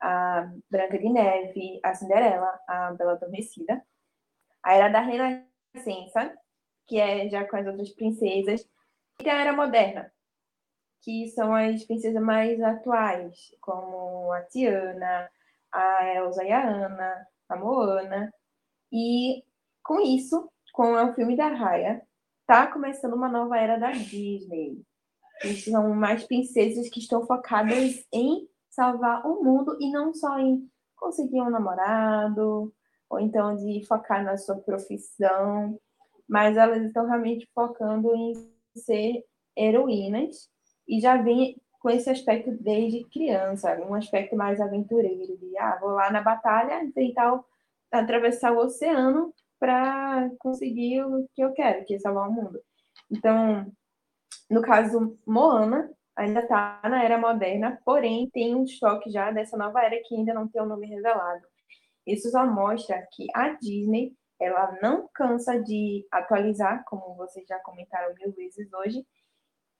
[0.00, 3.82] a Branca de Neve, a Cinderela, a Bela Adormecida.
[4.62, 6.34] A era da Renascença,
[6.86, 8.62] que é já com as outras princesas.
[9.18, 10.12] E tem a era moderna,
[11.02, 15.30] que são as princesas mais atuais, como a Tiana,
[15.72, 18.32] a Elsa e a Ana, a Moana.
[18.92, 19.44] E
[19.82, 22.02] com isso, com o filme da Raya,
[22.46, 24.82] tá começando uma nova era da Disney.
[25.44, 30.68] E são mais princesas que estão focadas em salvar o mundo e não só em
[30.96, 32.72] conseguir um namorado,
[33.10, 35.78] ou então de focar na sua profissão,
[36.28, 38.32] mas elas estão realmente focando em
[38.76, 39.24] ser
[39.56, 40.48] heroínas
[40.88, 45.90] e já vem com esse aspecto desde criança, um aspecto mais aventureiro, de ah, vou
[45.90, 47.38] lá na batalha tentar
[47.92, 52.60] atravessar o oceano para conseguir o que eu quero, que é salvar o mundo.
[53.10, 53.72] Então,
[54.50, 59.82] no caso, Moana ainda está na era moderna, porém tem um estoque já dessa nova
[59.82, 61.44] era que ainda não tem o nome revelado.
[62.06, 68.14] Isso só mostra que a Disney ela não cansa de atualizar, como vocês já comentaram
[68.14, 69.04] mil vezes hoje.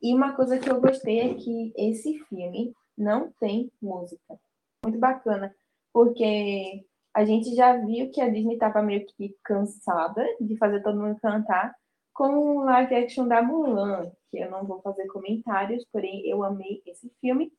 [0.01, 4.39] E uma coisa que eu gostei é que esse filme não tem música.
[4.85, 5.55] Muito bacana,
[5.93, 6.85] porque
[7.15, 11.19] a gente já viu que a Disney estava meio que cansada de fazer todo mundo
[11.21, 11.73] cantar
[12.13, 16.83] com o live action da Mulan, que eu não vou fazer comentários, porém eu amei
[16.87, 17.53] esse filme.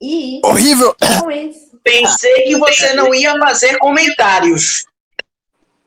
[0.00, 0.94] E Horrível!
[1.20, 4.84] com esse, Pensei que você não ia fazer comentários.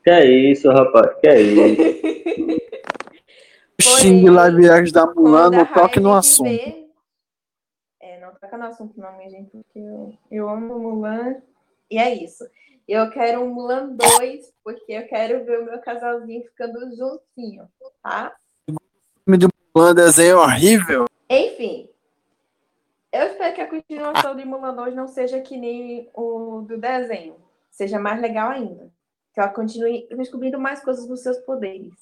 [0.02, 1.18] Que é isso, rapaz?
[1.20, 2.60] Que é isso?
[3.80, 6.48] Xing live action da Mulan, não toque no assunto.
[6.48, 6.86] vê-
[8.00, 11.36] É, não toca no assunto não, minha gente, porque eu, eu amo Mulan
[11.90, 12.44] e é isso.
[12.88, 17.68] Eu quero um Mulan 2, porque eu quero ver o meu casalzinho ficando juntinho,
[18.02, 18.34] tá?
[19.24, 21.06] filme de Mulan, desenho horrível.
[21.28, 21.88] Enfim,
[23.12, 27.36] eu espero que a continuação de Mulan 2 não seja que nem o do desenho,
[27.70, 28.88] seja mais legal ainda.
[29.34, 31.92] Que ela continue descobrindo mais coisas dos seus poderes.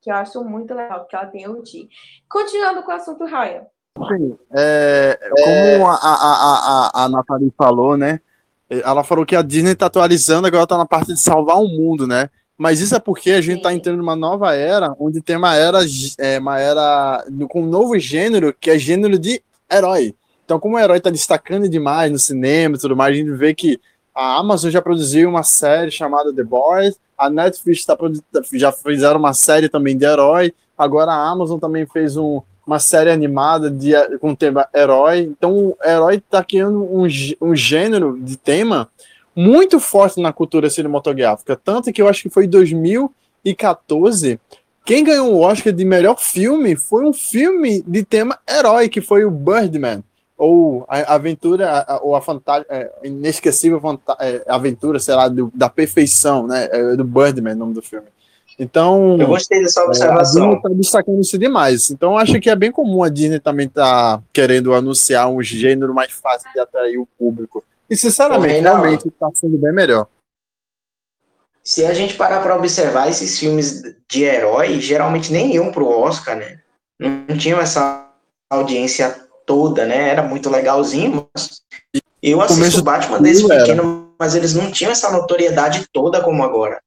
[0.00, 1.88] Que eu acho muito legal que ela tenha o Ti.
[2.28, 3.66] Continuando com o assunto Raya.
[4.52, 8.20] É, como a, a, a, a, a Nathalie falou, né?
[8.70, 12.06] Ela falou que a Disney tá atualizando, agora tá na parte de salvar o mundo,
[12.06, 12.28] né?
[12.56, 13.76] Mas isso é porque a gente tá Sim.
[13.76, 15.78] entrando numa nova era, onde tem uma era,
[16.18, 19.40] é, uma era com um novo gênero, que é gênero de
[19.72, 20.14] herói.
[20.44, 23.54] Então, como o herói tá destacando demais no cinema e tudo mais, a gente vê
[23.54, 23.80] que
[24.14, 27.96] a Amazon já produziu uma série chamada The Boys, a Netflix tá,
[28.54, 33.10] já fizeram uma série também de herói, agora a Amazon também fez um, uma série
[33.10, 35.20] animada de, com tema herói.
[35.20, 37.06] Então, o herói está criando um,
[37.40, 38.90] um gênero de tema
[39.34, 41.56] muito forte na cultura cinematográfica.
[41.56, 44.38] Tanto que eu acho que foi em 2014
[44.84, 49.22] quem ganhou o Oscar de melhor filme foi um filme de tema herói, que foi
[49.22, 50.02] o Birdman,
[50.36, 53.82] ou a aventura, ou a fantástica, é, inesquecível
[54.18, 56.70] é, aventura, sei lá, do, da perfeição, né?
[56.72, 58.06] É do Birdman, o nome do filme.
[58.58, 59.16] Então.
[59.18, 60.42] Eu gostei dessa observação.
[60.42, 61.90] A Disney tá destacando isso demais.
[61.90, 66.12] Então, acho que é bem comum a Disney também tá querendo anunciar um gênero mais
[66.12, 67.62] fácil de atrair o público.
[67.88, 70.06] E, sinceramente, realmente está sendo bem melhor.
[71.62, 76.36] Se a gente parar para observar esses filmes de herói, geralmente nem iam pro Oscar,
[76.36, 76.60] né?
[76.98, 78.10] Não tinham essa
[78.50, 79.14] audiência
[79.46, 80.08] toda, né?
[80.08, 81.62] Era muito legalzinho, mas
[82.22, 86.80] eu assisto o Batman desde pequeno, mas eles não tinham essa notoriedade toda como agora.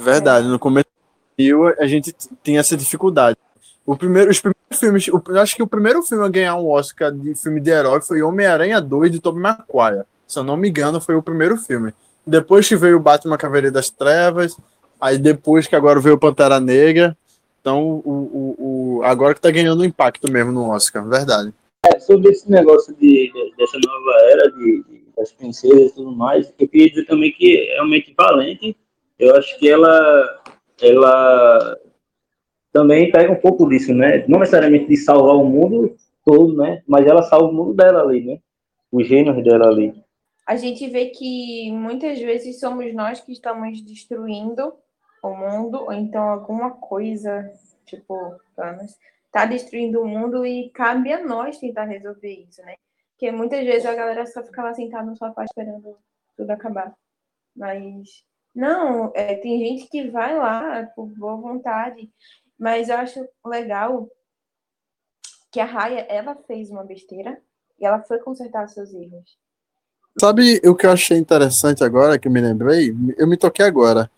[0.00, 0.88] Verdade, no começo
[1.38, 3.36] eu, a gente tinha essa dificuldade.
[3.86, 7.12] O primeiro, os primeiros filmes, eu acho que o primeiro filme a ganhar um Oscar
[7.12, 10.04] de filme de herói foi Homem-Aranha 2 de Tobey Maguire.
[10.26, 11.92] Se eu não me engano, foi o primeiro filme.
[12.26, 14.56] Depois que veio o Batman Cavaleiro das Trevas,
[14.98, 17.16] aí depois que agora veio o Pantera Negra.
[17.60, 21.52] Então, o, o, o agora que tá ganhando impacto mesmo no Oscar, verdade.
[21.86, 26.12] É, sobre esse negócio de, de dessa nova era de, de, das princesas e tudo
[26.12, 28.76] mais, eu queria dizer também que realmente Valente,
[29.18, 30.42] eu acho que ela
[30.80, 31.78] ela
[32.72, 34.24] também pega um pouco disso, né?
[34.26, 36.82] Não necessariamente de salvar o mundo todo, né?
[36.86, 38.38] Mas ela salva o mundo dela ali, né?
[38.90, 39.94] Os gênios dela ali.
[40.46, 44.74] A gente vê que muitas vezes somos nós que estamos destruindo
[45.22, 47.50] o mundo, ou então alguma coisa,
[47.86, 48.34] tipo,
[49.32, 52.74] tá destruindo o mundo e cabe a nós tentar resolver isso, né?
[53.12, 55.96] Porque muitas vezes a galera só fica lá sentada no sofá esperando
[56.36, 56.92] tudo acabar.
[57.56, 62.08] Mas não, é, tem gente que vai lá por boa vontade,
[62.58, 64.08] mas eu acho legal
[65.50, 67.38] que a Raya, ela fez uma besteira
[67.80, 69.38] e ela foi consertar seus erros.
[70.20, 72.94] Sabe o que eu achei interessante agora, que eu me lembrei?
[73.16, 74.08] Eu me toquei agora.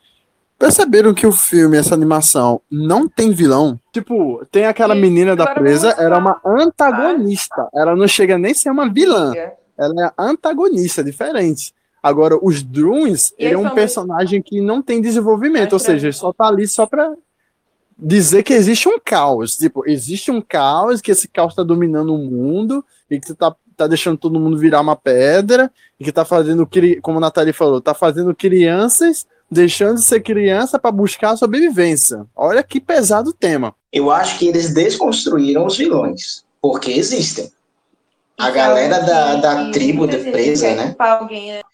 [0.59, 3.79] Perceberam que o filme, essa animação, não tem vilão?
[3.92, 7.68] Tipo, tem aquela menina da presa, era uma antagonista.
[7.75, 9.35] Ela não chega nem a ser uma vilã.
[9.79, 11.75] Ela é antagonista, diferente.
[12.07, 16.33] Agora, os Drones, ele é um personagem que não tem desenvolvimento, ou seja, ele só
[16.33, 17.12] tá ali só pra
[17.99, 19.57] dizer que existe um caos.
[19.57, 23.88] Tipo, existe um caos, que esse caos tá dominando o mundo, e que tá, tá
[23.88, 26.64] deixando todo mundo virar uma pedra, e que tá fazendo,
[27.03, 32.25] como a Nathalie falou, tá fazendo crianças deixando de ser criança para buscar a sobrevivência.
[32.37, 33.75] Olha que pesado o tema.
[33.92, 37.51] Eu acho que eles desconstruíram os vilões, porque existem
[38.38, 40.94] a galera da, da tribo de presa, né?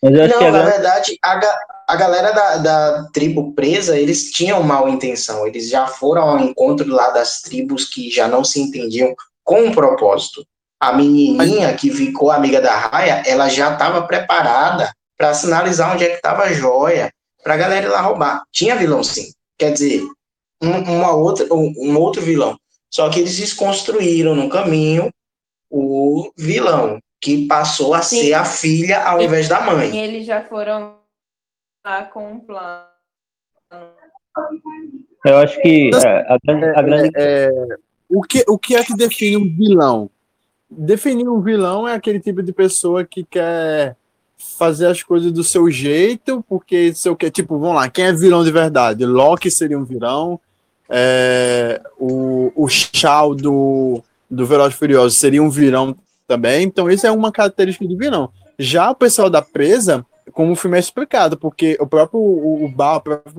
[0.02, 0.28] né?
[0.28, 1.40] Não, na verdade, a,
[1.88, 5.46] a galera da, da tribo presa, eles tinham mal intenção.
[5.46, 9.72] Eles já foram ao encontro lá das tribos que já não se entendiam com um
[9.72, 10.46] propósito.
[10.78, 16.08] A menininha que ficou amiga da Raia, ela já estava preparada para sinalizar onde é
[16.08, 18.42] que estava a joia, para a galera ir lá roubar.
[18.52, 19.32] Tinha vilão, sim.
[19.58, 20.02] Quer dizer,
[20.62, 22.56] um, uma outra, um, um outro vilão.
[22.90, 25.10] Só que eles desconstruíram no caminho
[25.72, 28.20] o vilão, que passou a Sim.
[28.20, 29.90] ser a filha ao invés da mãe.
[29.90, 30.96] E eles já foram
[31.84, 32.84] lá com um plano.
[35.24, 36.34] Eu acho que é, a,
[36.78, 37.10] a grande.
[37.16, 37.50] É, é,
[38.08, 40.10] o, que, o que é que define um vilão?
[40.70, 43.96] Definir um vilão é aquele tipo de pessoa que quer
[44.58, 48.44] fazer as coisas do seu jeito, porque seu que tipo, vamos lá, quem é vilão
[48.44, 49.06] de verdade?
[49.06, 50.40] Loki seria um vilão,
[50.88, 55.94] é, o, o Shao do do Veloz Furioso seria um vilão
[56.26, 58.30] também, então isso é uma característica de vilão.
[58.58, 62.72] Já o pessoal da presa, como o filme é explicado, porque o próprio o, o,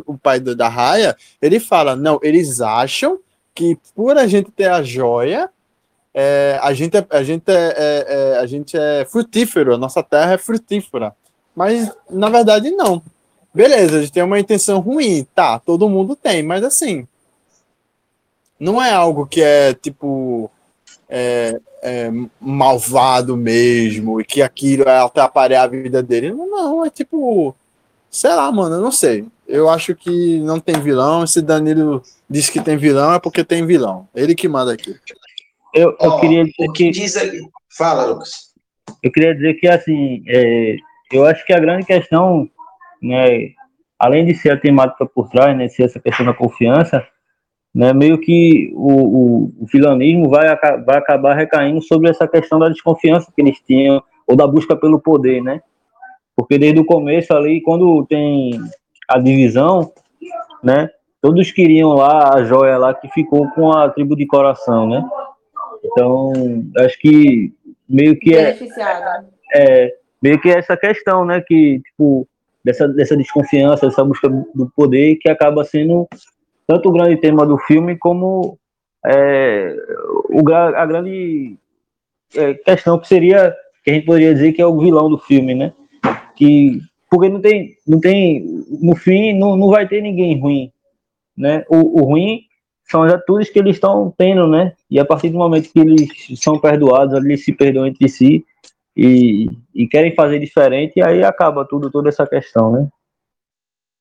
[0.06, 3.20] o pai da Raia, ele fala, não, eles acham
[3.56, 5.50] que por a gente ter a joia,
[6.14, 10.04] é, a, gente é, a, gente é, é, é, a gente é frutífero, a nossa
[10.04, 11.16] terra é frutífera.
[11.56, 13.02] Mas, na verdade, não.
[13.54, 17.08] Beleza, a gente tem uma intenção ruim, tá, todo mundo tem, mas assim,
[18.60, 20.50] não é algo que é, tipo,
[21.16, 26.32] é, é, malvado mesmo e que aquilo é atrapalhar a vida dele.
[26.32, 27.56] Não, não, é tipo,
[28.10, 29.24] sei lá, mano, eu não sei.
[29.48, 31.28] Eu acho que não tem vilão.
[31.28, 34.08] Se Danilo diz que tem vilão, é porque tem vilão.
[34.16, 34.96] Ele que manda aqui.
[35.72, 36.90] Eu, eu oh, queria dizer que.
[36.90, 37.16] Diz
[37.78, 38.52] Fala, Lucas.
[39.04, 40.78] Eu queria dizer que, assim, é,
[41.12, 42.50] eu acho que a grande questão,
[43.02, 43.52] né,
[44.00, 47.06] além de ser a temática por trás, né, ser essa questão da confiança,
[47.74, 50.48] né, meio que o, o, o vilanismo vai,
[50.86, 55.00] vai acabar recaindo sobre essa questão da desconfiança que eles tinham, ou da busca pelo
[55.00, 55.62] poder, né?
[56.36, 58.60] Porque desde o começo ali, quando tem
[59.08, 59.92] a divisão,
[60.64, 60.90] né,
[61.22, 65.04] todos queriam lá a joia lá que ficou com a tribo de coração, né?
[65.84, 66.32] Então,
[66.78, 67.54] acho que
[67.90, 68.58] meio que é,
[69.56, 72.28] é meio que é essa questão, né, que tipo
[72.64, 76.08] dessa dessa desconfiança, dessa busca do poder que acaba sendo
[76.68, 78.58] tanto o grande tema do filme como
[79.06, 79.76] é,
[80.30, 81.58] o, a grande
[82.36, 85.54] é, questão que seria que a gente poderia dizer que é o vilão do filme,
[85.54, 85.74] né?
[86.36, 90.72] Que porque não tem, não tem no fim não, não vai ter ninguém ruim,
[91.38, 91.64] né?
[91.70, 92.42] O, o ruim
[92.90, 94.74] são as atitudes que eles estão tendo, né?
[94.90, 98.46] E a partir do momento que eles são perdoados, eles se perdoam entre si
[98.96, 102.88] e, e querem fazer diferente, aí acaba tudo, toda essa questão, né?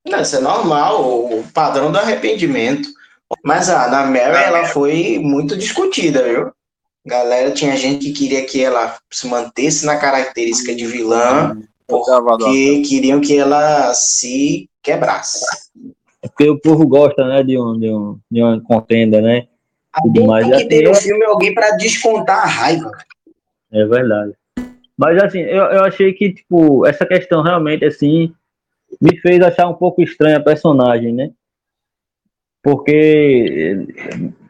[0.06, 2.88] Não, isso é normal, o padrão do arrependimento.
[3.42, 6.52] Mas a Ana Mary, ela foi muito discutida, viu?
[7.04, 13.20] Galera, tinha gente que queria que ela se mantesse na característica de vilã, porque queriam
[13.20, 15.44] que ela se quebrasse.
[16.22, 19.46] É porque o povo gosta, né, de, um, de, um, de uma contenda, né?
[20.02, 20.46] Tudo mais.
[20.46, 22.90] Tem que ter no filme alguém para descontar a raiva.
[23.72, 24.32] É verdade.
[24.96, 28.32] Mas assim, eu, eu achei que, tipo, essa questão realmente, assim,
[29.00, 31.30] me fez achar um pouco estranha a personagem, né?
[32.62, 33.86] Porque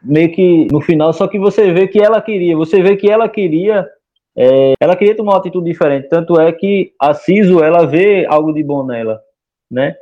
[0.03, 3.27] meio que no final, só que você vê que ela queria, você vê que ela
[3.27, 3.87] queria,
[4.35, 6.09] é, ela queria tomar uma atitude diferente.
[6.09, 9.19] Tanto é que a Ciso, ela vê algo de bom nela,
[9.69, 9.95] né?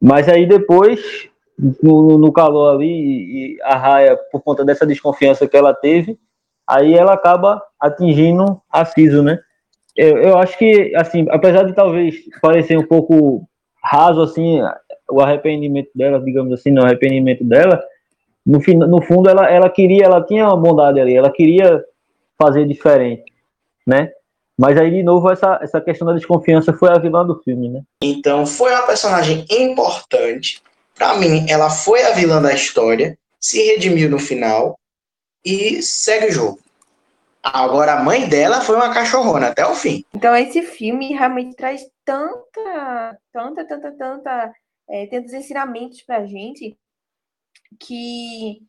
[0.00, 1.28] Mas aí depois,
[1.82, 2.86] no, no calor ali,
[3.54, 6.18] e a Raia, por conta dessa desconfiança que ela teve,
[6.66, 9.38] aí ela acaba atingindo a Ciso, né?
[9.96, 13.48] Eu, eu acho que, assim, apesar de talvez parecer um pouco
[13.88, 14.60] raso, assim,
[15.10, 17.82] o arrependimento dela, digamos assim, no arrependimento dela,
[18.44, 21.82] no, fim, no fundo ela, ela queria, ela tinha uma bondade ali, ela queria
[22.36, 23.32] fazer diferente,
[23.86, 24.10] né?
[24.58, 27.82] Mas aí, de novo, essa, essa questão da desconfiança foi a vilã do filme, né?
[28.02, 30.60] Então, foi uma personagem importante.
[30.94, 34.76] Para mim, ela foi a vilã da história, se redimiu no final
[35.44, 36.58] e segue o jogo.
[37.40, 40.04] Agora, a mãe dela foi uma cachorrona até o fim.
[40.12, 44.54] Então, esse filme realmente traz tanta, tanta, tanta, tanta
[44.88, 46.78] é, tantos ensinamentos para a gente
[47.78, 48.66] que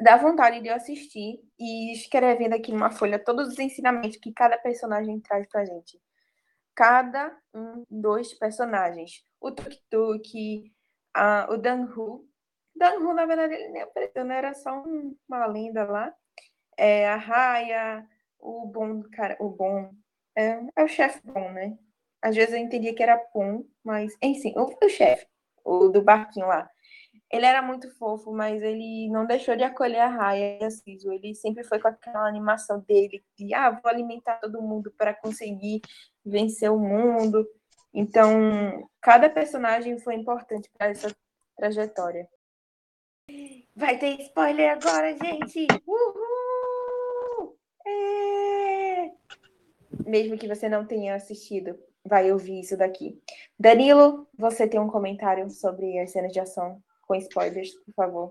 [0.00, 4.58] dá vontade de eu assistir e escrevendo aqui numa folha todos os ensinamentos que cada
[4.58, 6.00] personagem traz para a gente.
[6.74, 9.24] Cada um dos personagens.
[9.40, 10.72] O Tuk Tuk,
[11.14, 12.28] a, o Dan Hu.
[12.74, 14.38] Dan Hu, na verdade, ele nem apareceu, né?
[14.38, 16.12] Era só um, uma lenda lá.
[16.76, 18.06] É, a Raya,
[18.40, 19.90] o bom cara, o bom.
[20.36, 21.78] É, é o chefe bom, né?
[22.22, 25.26] Às vezes eu entendia que era Pum, mas, enfim, o, o chefe
[25.66, 26.70] o do barquinho lá.
[27.30, 31.12] Ele era muito fofo, mas ele não deixou de acolher a Raya e a Ciso.
[31.12, 35.80] Ele sempre foi com aquela animação dele de, ah, vou alimentar todo mundo para conseguir
[36.24, 37.44] vencer o mundo.
[37.92, 41.12] Então, cada personagem foi importante para essa
[41.56, 42.28] trajetória.
[43.74, 45.66] Vai ter spoiler agora, gente!
[45.84, 47.58] Uhul!
[47.84, 49.10] É...
[50.06, 53.18] Mesmo que você não tenha assistido, vai ouvir isso daqui.
[53.58, 58.30] Danilo, você tem um comentário sobre as cenas de ação com spoilers, por favor.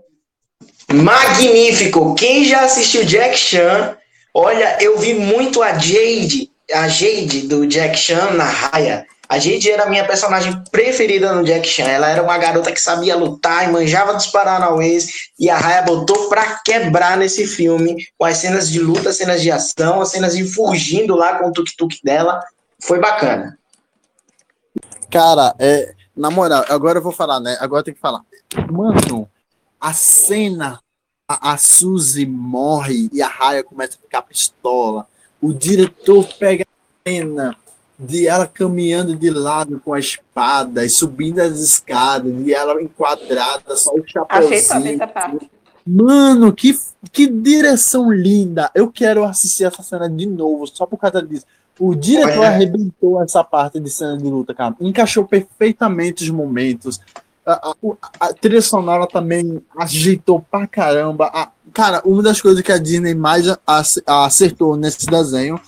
[0.91, 2.15] Magnífico!
[2.15, 3.97] Quem já assistiu Jack Chan,
[4.33, 9.05] olha, eu vi muito a Jade, a Jade do Jack Chan na raia.
[9.27, 11.87] A Jade era a minha personagem preferida no Jack Chan.
[11.87, 15.07] Ela era uma garota que sabia lutar e manjava dos Paranauês.
[15.39, 19.41] E a Raya botou pra quebrar nesse filme, com as cenas de luta, as cenas
[19.41, 22.39] de ação, as cenas de fugindo lá com o tuk-tuk dela.
[22.79, 23.57] Foi bacana.
[25.09, 27.57] Cara, é, na moral, agora eu vou falar, né?
[27.59, 28.21] Agora tem que falar.
[28.71, 29.29] Mano,
[29.79, 30.79] a cena,
[31.27, 35.07] a, a Suzy morre e a Raya começa a ficar pistola.
[35.41, 37.55] O diretor pega a cena
[37.97, 43.75] de ela caminhando de lado com a espada e subindo as escadas e ela enquadrada,
[43.75, 44.99] só o chapéuzinho.
[45.87, 46.77] Mano, que,
[47.11, 48.71] que direção linda!
[48.73, 51.45] Eu quero assistir essa cena de novo, só por causa disso.
[51.79, 52.49] O diretor Olha.
[52.49, 54.75] arrebentou essa parte de cena de luta, cara.
[54.79, 56.99] Encaixou perfeitamente os momentos.
[57.45, 57.75] A, a,
[58.27, 61.27] a trilha sonora também ajeitou pra caramba.
[61.33, 63.45] A, cara, uma das coisas que a Disney mais
[64.07, 65.59] acertou nesse desenho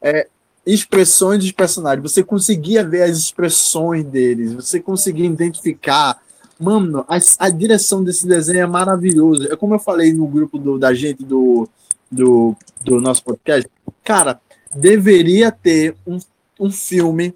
[0.00, 0.28] é
[0.64, 2.12] expressões dos personagens.
[2.12, 6.20] Você conseguia ver as expressões deles, você conseguia identificar.
[6.58, 9.52] Mano, a, a direção desse desenho é maravilhosa.
[9.52, 11.68] É como eu falei no grupo do, da gente do,
[12.10, 13.68] do, do nosso podcast.
[14.02, 14.40] Cara,
[14.74, 16.18] deveria ter um,
[16.60, 17.34] um filme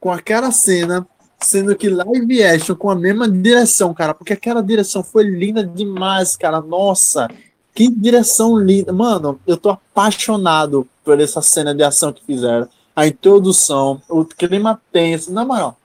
[0.00, 1.06] com aquela cena,
[1.40, 6.36] sendo que live action com a mesma direção, cara, porque aquela direção foi linda demais,
[6.36, 6.60] cara.
[6.60, 7.28] Nossa,
[7.74, 8.92] que direção linda.
[8.92, 12.68] Mano, eu tô apaixonado por essa cena de ação que fizeram.
[12.94, 15.32] A introdução, o clima tenso.
[15.32, 15.76] Na moral,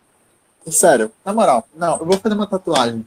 [0.68, 3.06] sério, na moral, não, eu vou fazer uma tatuagem.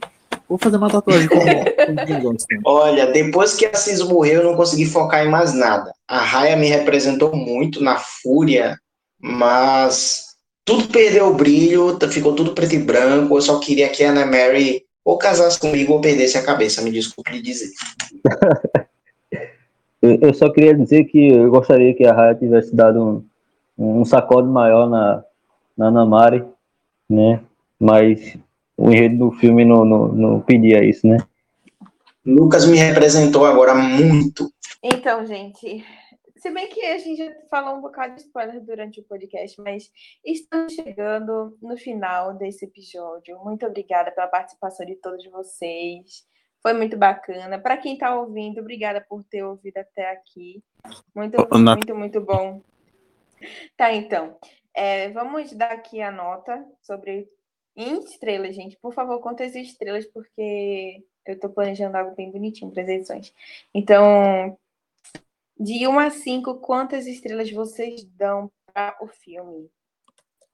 [0.51, 4.85] Vou fazer uma tatuagem com, com Olha, depois que a Cis morreu, eu não consegui
[4.85, 5.93] focar em mais nada.
[6.05, 8.77] A Raya me representou muito na fúria,
[9.17, 10.35] mas
[10.65, 13.37] tudo perdeu o brilho, ficou tudo preto e branco.
[13.37, 16.91] Eu só queria que a Anna Mary, ou casasse comigo ou perdesse a cabeça, me
[16.91, 17.71] desculpe lhe dizer.
[20.01, 23.23] Eu, só queria dizer que eu gostaria que a Raya tivesse dado
[23.77, 25.23] um, um sacode maior na,
[25.77, 26.43] na Namari,
[27.07, 27.39] né?
[27.79, 28.35] Mas
[28.81, 31.17] o enredo do filme não, não, não pedia isso, né?
[32.25, 34.51] Lucas me representou agora muito.
[34.83, 35.85] Então, gente,
[36.37, 39.91] se bem que a gente já falou um bocado de spoiler durante o podcast, mas
[40.25, 43.39] estamos chegando no final desse episódio.
[43.43, 46.25] Muito obrigada pela participação de todos vocês.
[46.63, 47.59] Foi muito bacana.
[47.59, 50.63] Para quem está ouvindo, obrigada por ter ouvido até aqui.
[51.15, 52.61] Muito, muito, muito bom.
[53.77, 54.35] Tá, então.
[54.73, 57.27] É, vamos dar aqui a nota sobre
[57.75, 58.77] em estrelas, gente.
[58.81, 63.33] Por favor, quantas estrelas, porque eu estou planejando algo bem bonitinho para as edições.
[63.73, 64.57] Então,
[65.59, 69.69] de 1 a 5, quantas estrelas vocês dão para o filme?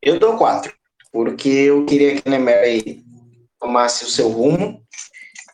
[0.02, 0.74] Eu dou 4,
[1.12, 3.04] porque eu queria que a Mary
[3.60, 4.84] tomasse o seu rumo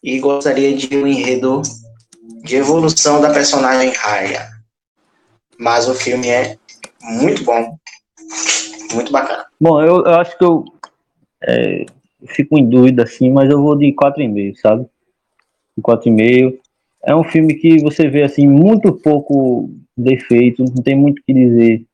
[0.03, 1.61] e gostaria de um enredo
[2.43, 4.49] de evolução da personagem Raya.
[5.57, 6.57] Mas o filme é
[7.01, 7.77] muito bom,
[8.93, 9.45] muito bacana.
[9.61, 10.65] Bom, eu, eu acho que eu
[11.47, 11.85] é,
[12.27, 14.85] fico em dúvida, assim, mas eu vou de 4,5, sabe?
[15.77, 16.57] De 4,5.
[17.05, 21.33] É um filme que você vê, assim, muito pouco defeito, não tem muito o que
[21.33, 21.85] dizer.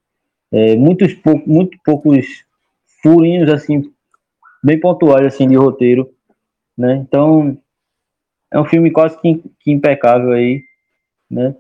[0.52, 2.26] É, muitos pou, muito poucos
[3.02, 3.92] furinhos, assim,
[4.64, 6.10] bem pontuais, assim, de roteiro,
[6.78, 6.96] né?
[6.96, 7.58] Então,
[8.52, 10.64] é um filme quase que, que impecável aí,
[11.30, 11.56] né?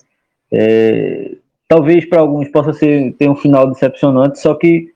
[0.52, 1.36] É,
[1.68, 4.92] talvez para alguns possa ser ter um final decepcionante, só que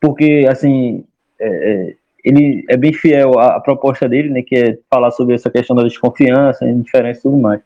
[0.00, 1.04] porque assim
[1.38, 4.42] é, é, ele é bem fiel à, à, proposta dele, né?
[4.42, 7.60] Que é falar sobre essa questão da desconfiança, indiferença e tudo mais.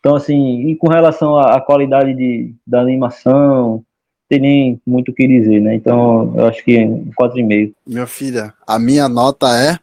[0.00, 3.82] Então assim, e com relação à, à qualidade de, da animação,
[4.28, 5.74] tem nem muito o que dizer, né?
[5.74, 7.72] Então eu acho que 4,5.
[7.86, 9.78] Minha filha, a minha nota é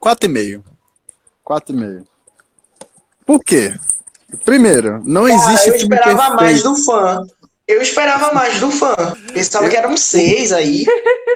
[0.00, 0.62] 4,5.
[1.46, 2.04] 4,5.
[3.26, 3.74] Por quê?
[4.44, 7.22] Primeiro, não Cara, existe eu esperava mais do fã.
[7.66, 8.94] Eu esperava mais do fã.
[9.32, 9.70] Pensava eu...
[9.70, 10.84] que era um 6 aí.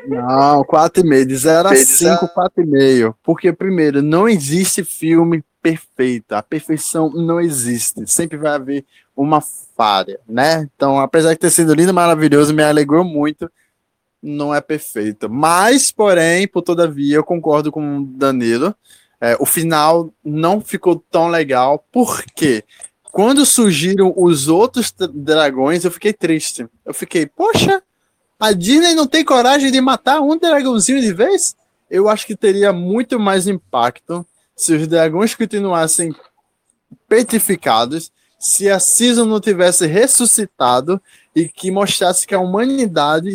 [0.07, 1.25] Não, 4,5.
[1.25, 3.15] De 0 a 5, 4,5.
[3.23, 6.33] Porque, primeiro, não existe filme perfeito.
[6.33, 8.07] A perfeição não existe.
[8.07, 8.85] Sempre vai haver
[9.17, 10.69] uma falha, né?
[10.75, 13.51] Então, apesar de ter sido lindo e maravilhoso, me alegrou muito
[14.23, 15.29] não é perfeita.
[15.29, 18.75] Mas, porém, por todavia, eu concordo com o Danilo.
[19.21, 22.65] É, o final não ficou tão legal, porque
[23.11, 26.67] quando surgiram os outros dragões, eu fiquei triste.
[26.85, 27.83] Eu fiquei, poxa,
[28.39, 31.57] a Disney não tem coragem de matar um dragãozinho de vez?
[31.91, 36.15] Eu acho que teria muito mais impacto se os dragões continuassem
[37.09, 41.01] petrificados, se a Season não tivesse ressuscitado
[41.35, 43.35] e que mostrasse que a humanidade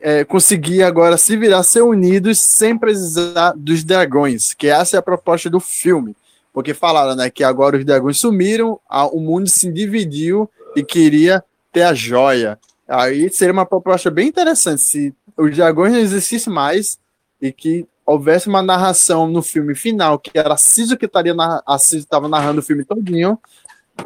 [0.00, 5.02] é, conseguir agora se virar, ser unidos sem precisar dos dragões, que essa é a
[5.02, 6.16] proposta do filme.
[6.60, 10.46] Porque falaram, né, que agora os dragões sumiram, a, o mundo se dividiu
[10.76, 11.42] e queria
[11.72, 12.58] ter a joia.
[12.86, 16.98] Aí seria uma proposta bem interessante se os dragões não existissem mais
[17.40, 21.62] e que houvesse uma narração no filme final, que era a Ciso que estaria na,
[21.94, 23.38] estava narrando o filme todinho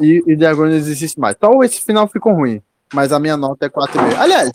[0.01, 1.35] e, e dragões não existissem mais.
[1.37, 4.17] Então esse final ficou ruim, mas a minha nota é 4,5.
[4.17, 4.53] Aliás,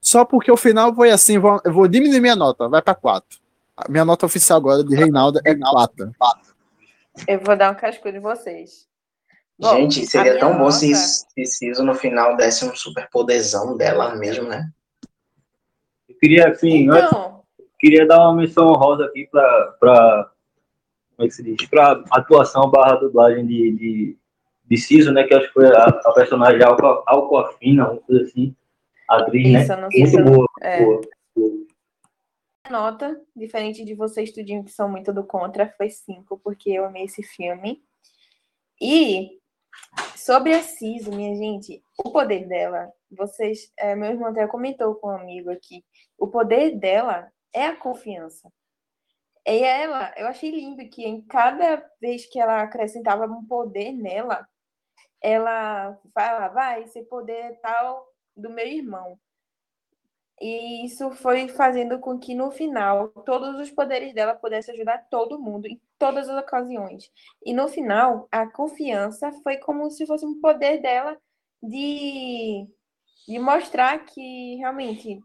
[0.00, 3.38] só porque o final foi assim, vou, eu vou diminuir minha nota, vai para 4.
[3.76, 6.12] A minha nota oficial agora de Reinaldo é 4.
[7.26, 8.86] Eu vou dar um cascudo em vocês.
[9.58, 14.46] Bom, Gente, seria tão bom se Ciso no final desse um super poderzão dela mesmo,
[14.46, 14.70] né?
[16.08, 17.42] Eu queria, assim, então...
[17.78, 20.30] queria dar uma menção honrosa aqui para
[21.16, 21.68] como é que se diz?
[21.68, 24.18] Para atuação barra dublagem de, de,
[24.66, 25.24] de Ciso, né?
[25.24, 28.54] Que acho que foi a, a personagem Alcoafina, uma coisa assim
[29.08, 29.62] atriz, né?
[29.62, 29.88] Isso, né?
[30.22, 30.84] Muito boa, é.
[30.84, 31.00] boa,
[31.34, 31.50] boa.
[32.70, 37.04] Nota, diferente de vocês, tudinho que são muito do contra, foi cinco, porque eu amei
[37.04, 37.82] esse filme.
[38.80, 39.40] E
[40.16, 45.08] sobre a Ciso, minha gente, o poder dela, vocês, é, meu irmão até comentou com
[45.08, 45.84] um amigo aqui,
[46.18, 48.50] o poder dela é a confiança.
[49.46, 54.46] E ela, eu achei lindo que em cada vez que ela acrescentava um poder nela,
[55.22, 58.06] ela falava, vai, esse poder tal
[58.36, 59.18] do meu irmão.
[60.40, 65.38] E isso foi fazendo com que no final todos os poderes dela pudessem ajudar todo
[65.38, 67.10] mundo em todas as ocasiões.
[67.44, 71.16] E no final, a confiança foi como se fosse um poder dela
[71.62, 72.66] de,
[73.26, 75.20] de mostrar que realmente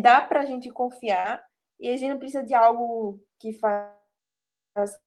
[0.00, 1.44] dá para a gente confiar
[1.78, 5.00] e a gente não precisa de algo que faça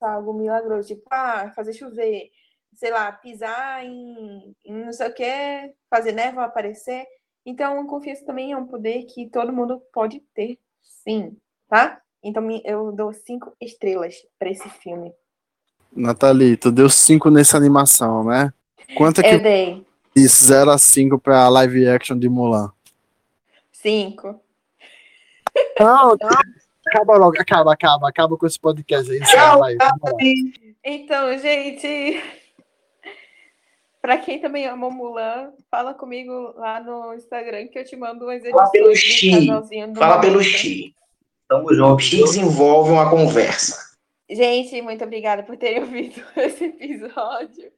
[0.00, 2.30] algo milagroso, tipo, ah, fazer chover,
[2.74, 7.06] sei lá, pisar em, em não sei o que, fazer névoa aparecer.
[7.48, 11.34] Então, confiança também é um poder que todo mundo pode ter, sim,
[11.66, 11.98] tá?
[12.22, 15.14] Então eu dou cinco estrelas para esse filme.
[15.90, 18.52] Nathalie, tu deu 5 nessa animação, né?
[18.94, 22.70] Quanto é Eu que dei isso 0 a 5 pra live action de Mulan?
[23.72, 24.38] cinco.
[25.80, 26.16] Não,
[26.86, 29.20] acaba logo, acaba, acaba, acaba com esse podcast aí.
[29.20, 29.58] encerra.
[30.84, 32.22] Então, gente,
[34.08, 38.42] para quem também ama Mulan, fala comigo lá no Instagram que eu te mando umas
[38.42, 39.46] edições Fala pelo do Xi.
[39.98, 40.44] Fala pelo Mulan.
[40.44, 40.92] X.
[41.46, 42.02] Tamo junto.
[42.02, 43.98] X envolve uma conversa.
[44.30, 47.70] Gente, muito obrigada por terem ouvido esse episódio.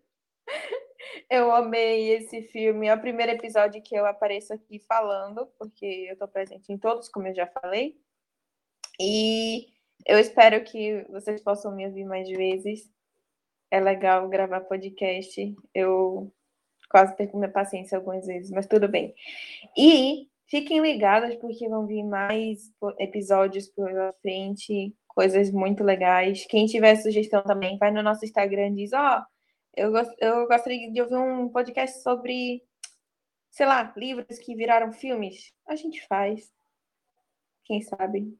[1.28, 2.86] Eu amei esse filme.
[2.86, 7.08] É o primeiro episódio que eu apareço aqui falando, porque eu tô presente em todos,
[7.08, 7.96] como eu já falei.
[9.00, 9.66] E
[10.06, 12.88] eu espero que vocês possam me ouvir mais vezes.
[13.70, 15.54] É legal gravar podcast.
[15.74, 16.32] Eu
[16.88, 19.14] quase perco minha paciência algumas vezes, mas tudo bem.
[19.76, 26.44] E fiquem ligadas, porque vão vir mais episódios pela frente, coisas muito legais.
[26.46, 29.22] Quem tiver sugestão também, vai no nosso Instagram e diz: Ó,
[29.76, 32.62] eu, gos- eu gostaria de ouvir um podcast sobre,
[33.50, 35.52] sei lá, livros que viraram filmes.
[35.68, 36.50] A gente faz.
[37.64, 38.36] Quem sabe?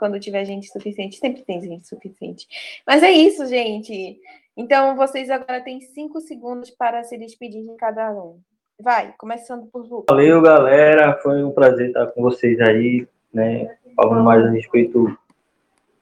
[0.00, 2.48] Quando tiver gente suficiente, sempre tem gente suficiente.
[2.86, 4.18] Mas é isso, gente.
[4.56, 8.38] Então, vocês agora têm cinco segundos para se despedir de cada um.
[8.80, 10.06] Vai, começando por Lu.
[10.08, 11.20] Valeu, galera.
[11.22, 13.76] Foi um prazer estar com vocês aí, né?
[13.94, 15.14] Falando mais a respeito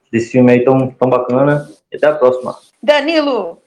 [0.09, 1.69] desse filme aí tão, tão bacana.
[1.91, 2.57] E até a próxima.
[2.81, 3.61] Danilo!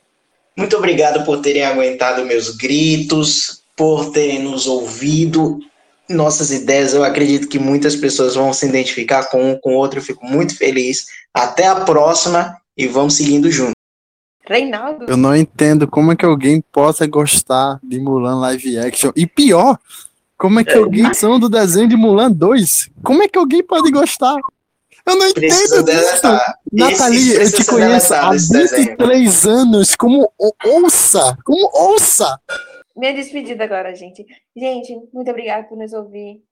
[0.56, 5.58] Muito obrigado por terem aguentado meus gritos, por terem nos ouvido.
[6.12, 9.98] Nossas ideias, eu acredito que muitas pessoas vão se identificar com um, com o outro.
[9.98, 11.06] Eu fico muito feliz.
[11.34, 13.74] Até a próxima e vamos seguindo juntos.
[14.46, 15.06] Reinaldo?
[15.08, 19.12] Eu não entendo como é que alguém possa gostar de Mulan live action.
[19.16, 19.78] E pior,
[20.36, 20.78] como é que É.
[20.78, 22.90] alguém são do desenho de Mulan 2?
[23.02, 24.36] Como é que alguém pode gostar?
[25.06, 26.22] Eu não entendo disso.
[26.72, 28.84] Nathalie, eu te conheço há deletado, esse desenho.
[28.90, 29.94] 23 anos.
[29.96, 31.36] Como ou- ouça?
[31.44, 32.38] Como ouça?
[32.96, 34.24] Minha despedida agora, gente.
[34.54, 36.42] Gente, muito obrigada por nos ouvir.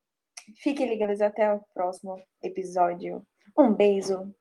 [0.57, 3.23] Fiquem ligados até o próximo episódio.
[3.57, 4.33] Um beijo.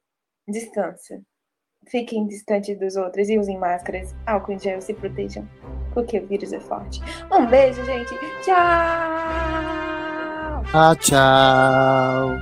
[0.47, 1.22] Descansa.
[1.88, 4.16] Fiquem distantes dos outros e usem máscaras.
[4.26, 5.47] Álcool em gel, se protejam.
[5.93, 7.00] Porque o vírus é forte.
[7.32, 8.16] Um beijo, gente.
[8.43, 8.56] Tchau!
[10.74, 12.38] Ah, tchau.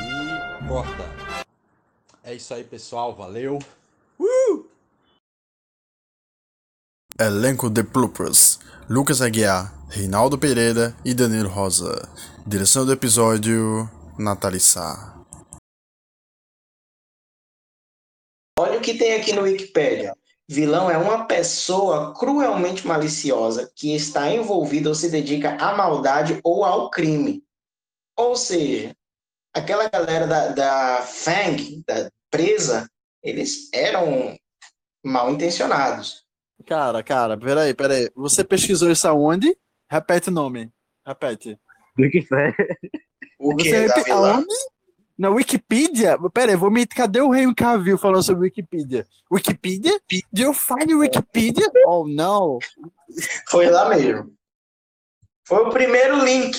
[0.00, 1.04] E corta.
[2.22, 3.14] É isso aí, pessoal.
[3.14, 3.58] Valeu.
[7.18, 8.58] Elenco de bloopers:
[8.90, 12.08] Lucas Aguiar, Reinaldo Pereira e Danilo Rosa.
[12.44, 13.88] Direção do episódio:
[14.18, 14.58] Nathalie.
[18.58, 20.16] Olha o que tem aqui no Wikipedia.
[20.48, 26.64] Vilão é uma pessoa cruelmente maliciosa que está envolvida ou se dedica à maldade ou
[26.64, 27.44] ao crime.
[28.16, 28.92] Ou seja,
[29.54, 32.90] aquela galera da, da Fang, da presa,
[33.22, 34.36] eles eram
[35.04, 36.23] mal intencionados.
[36.66, 38.10] Cara, cara, peraí, peraí.
[38.14, 39.56] Você pesquisou isso aonde?
[39.90, 40.70] Repete o nome.
[41.06, 41.58] Repete.
[41.98, 42.54] Wikipedia.
[43.38, 44.34] O que Você da repe- vilã?
[44.36, 44.54] aonde?
[45.16, 46.16] Na Wikipedia?
[46.32, 46.86] Peraí, vou me.
[46.86, 49.06] Cadê o Henry Cavill falando sobre Wikipedia?
[49.30, 50.00] Wikipedia?
[50.32, 51.70] Do you find Wikipedia?
[51.86, 52.58] Oh, não.
[53.48, 54.32] Foi lá mesmo.
[55.46, 56.58] Foi o primeiro link.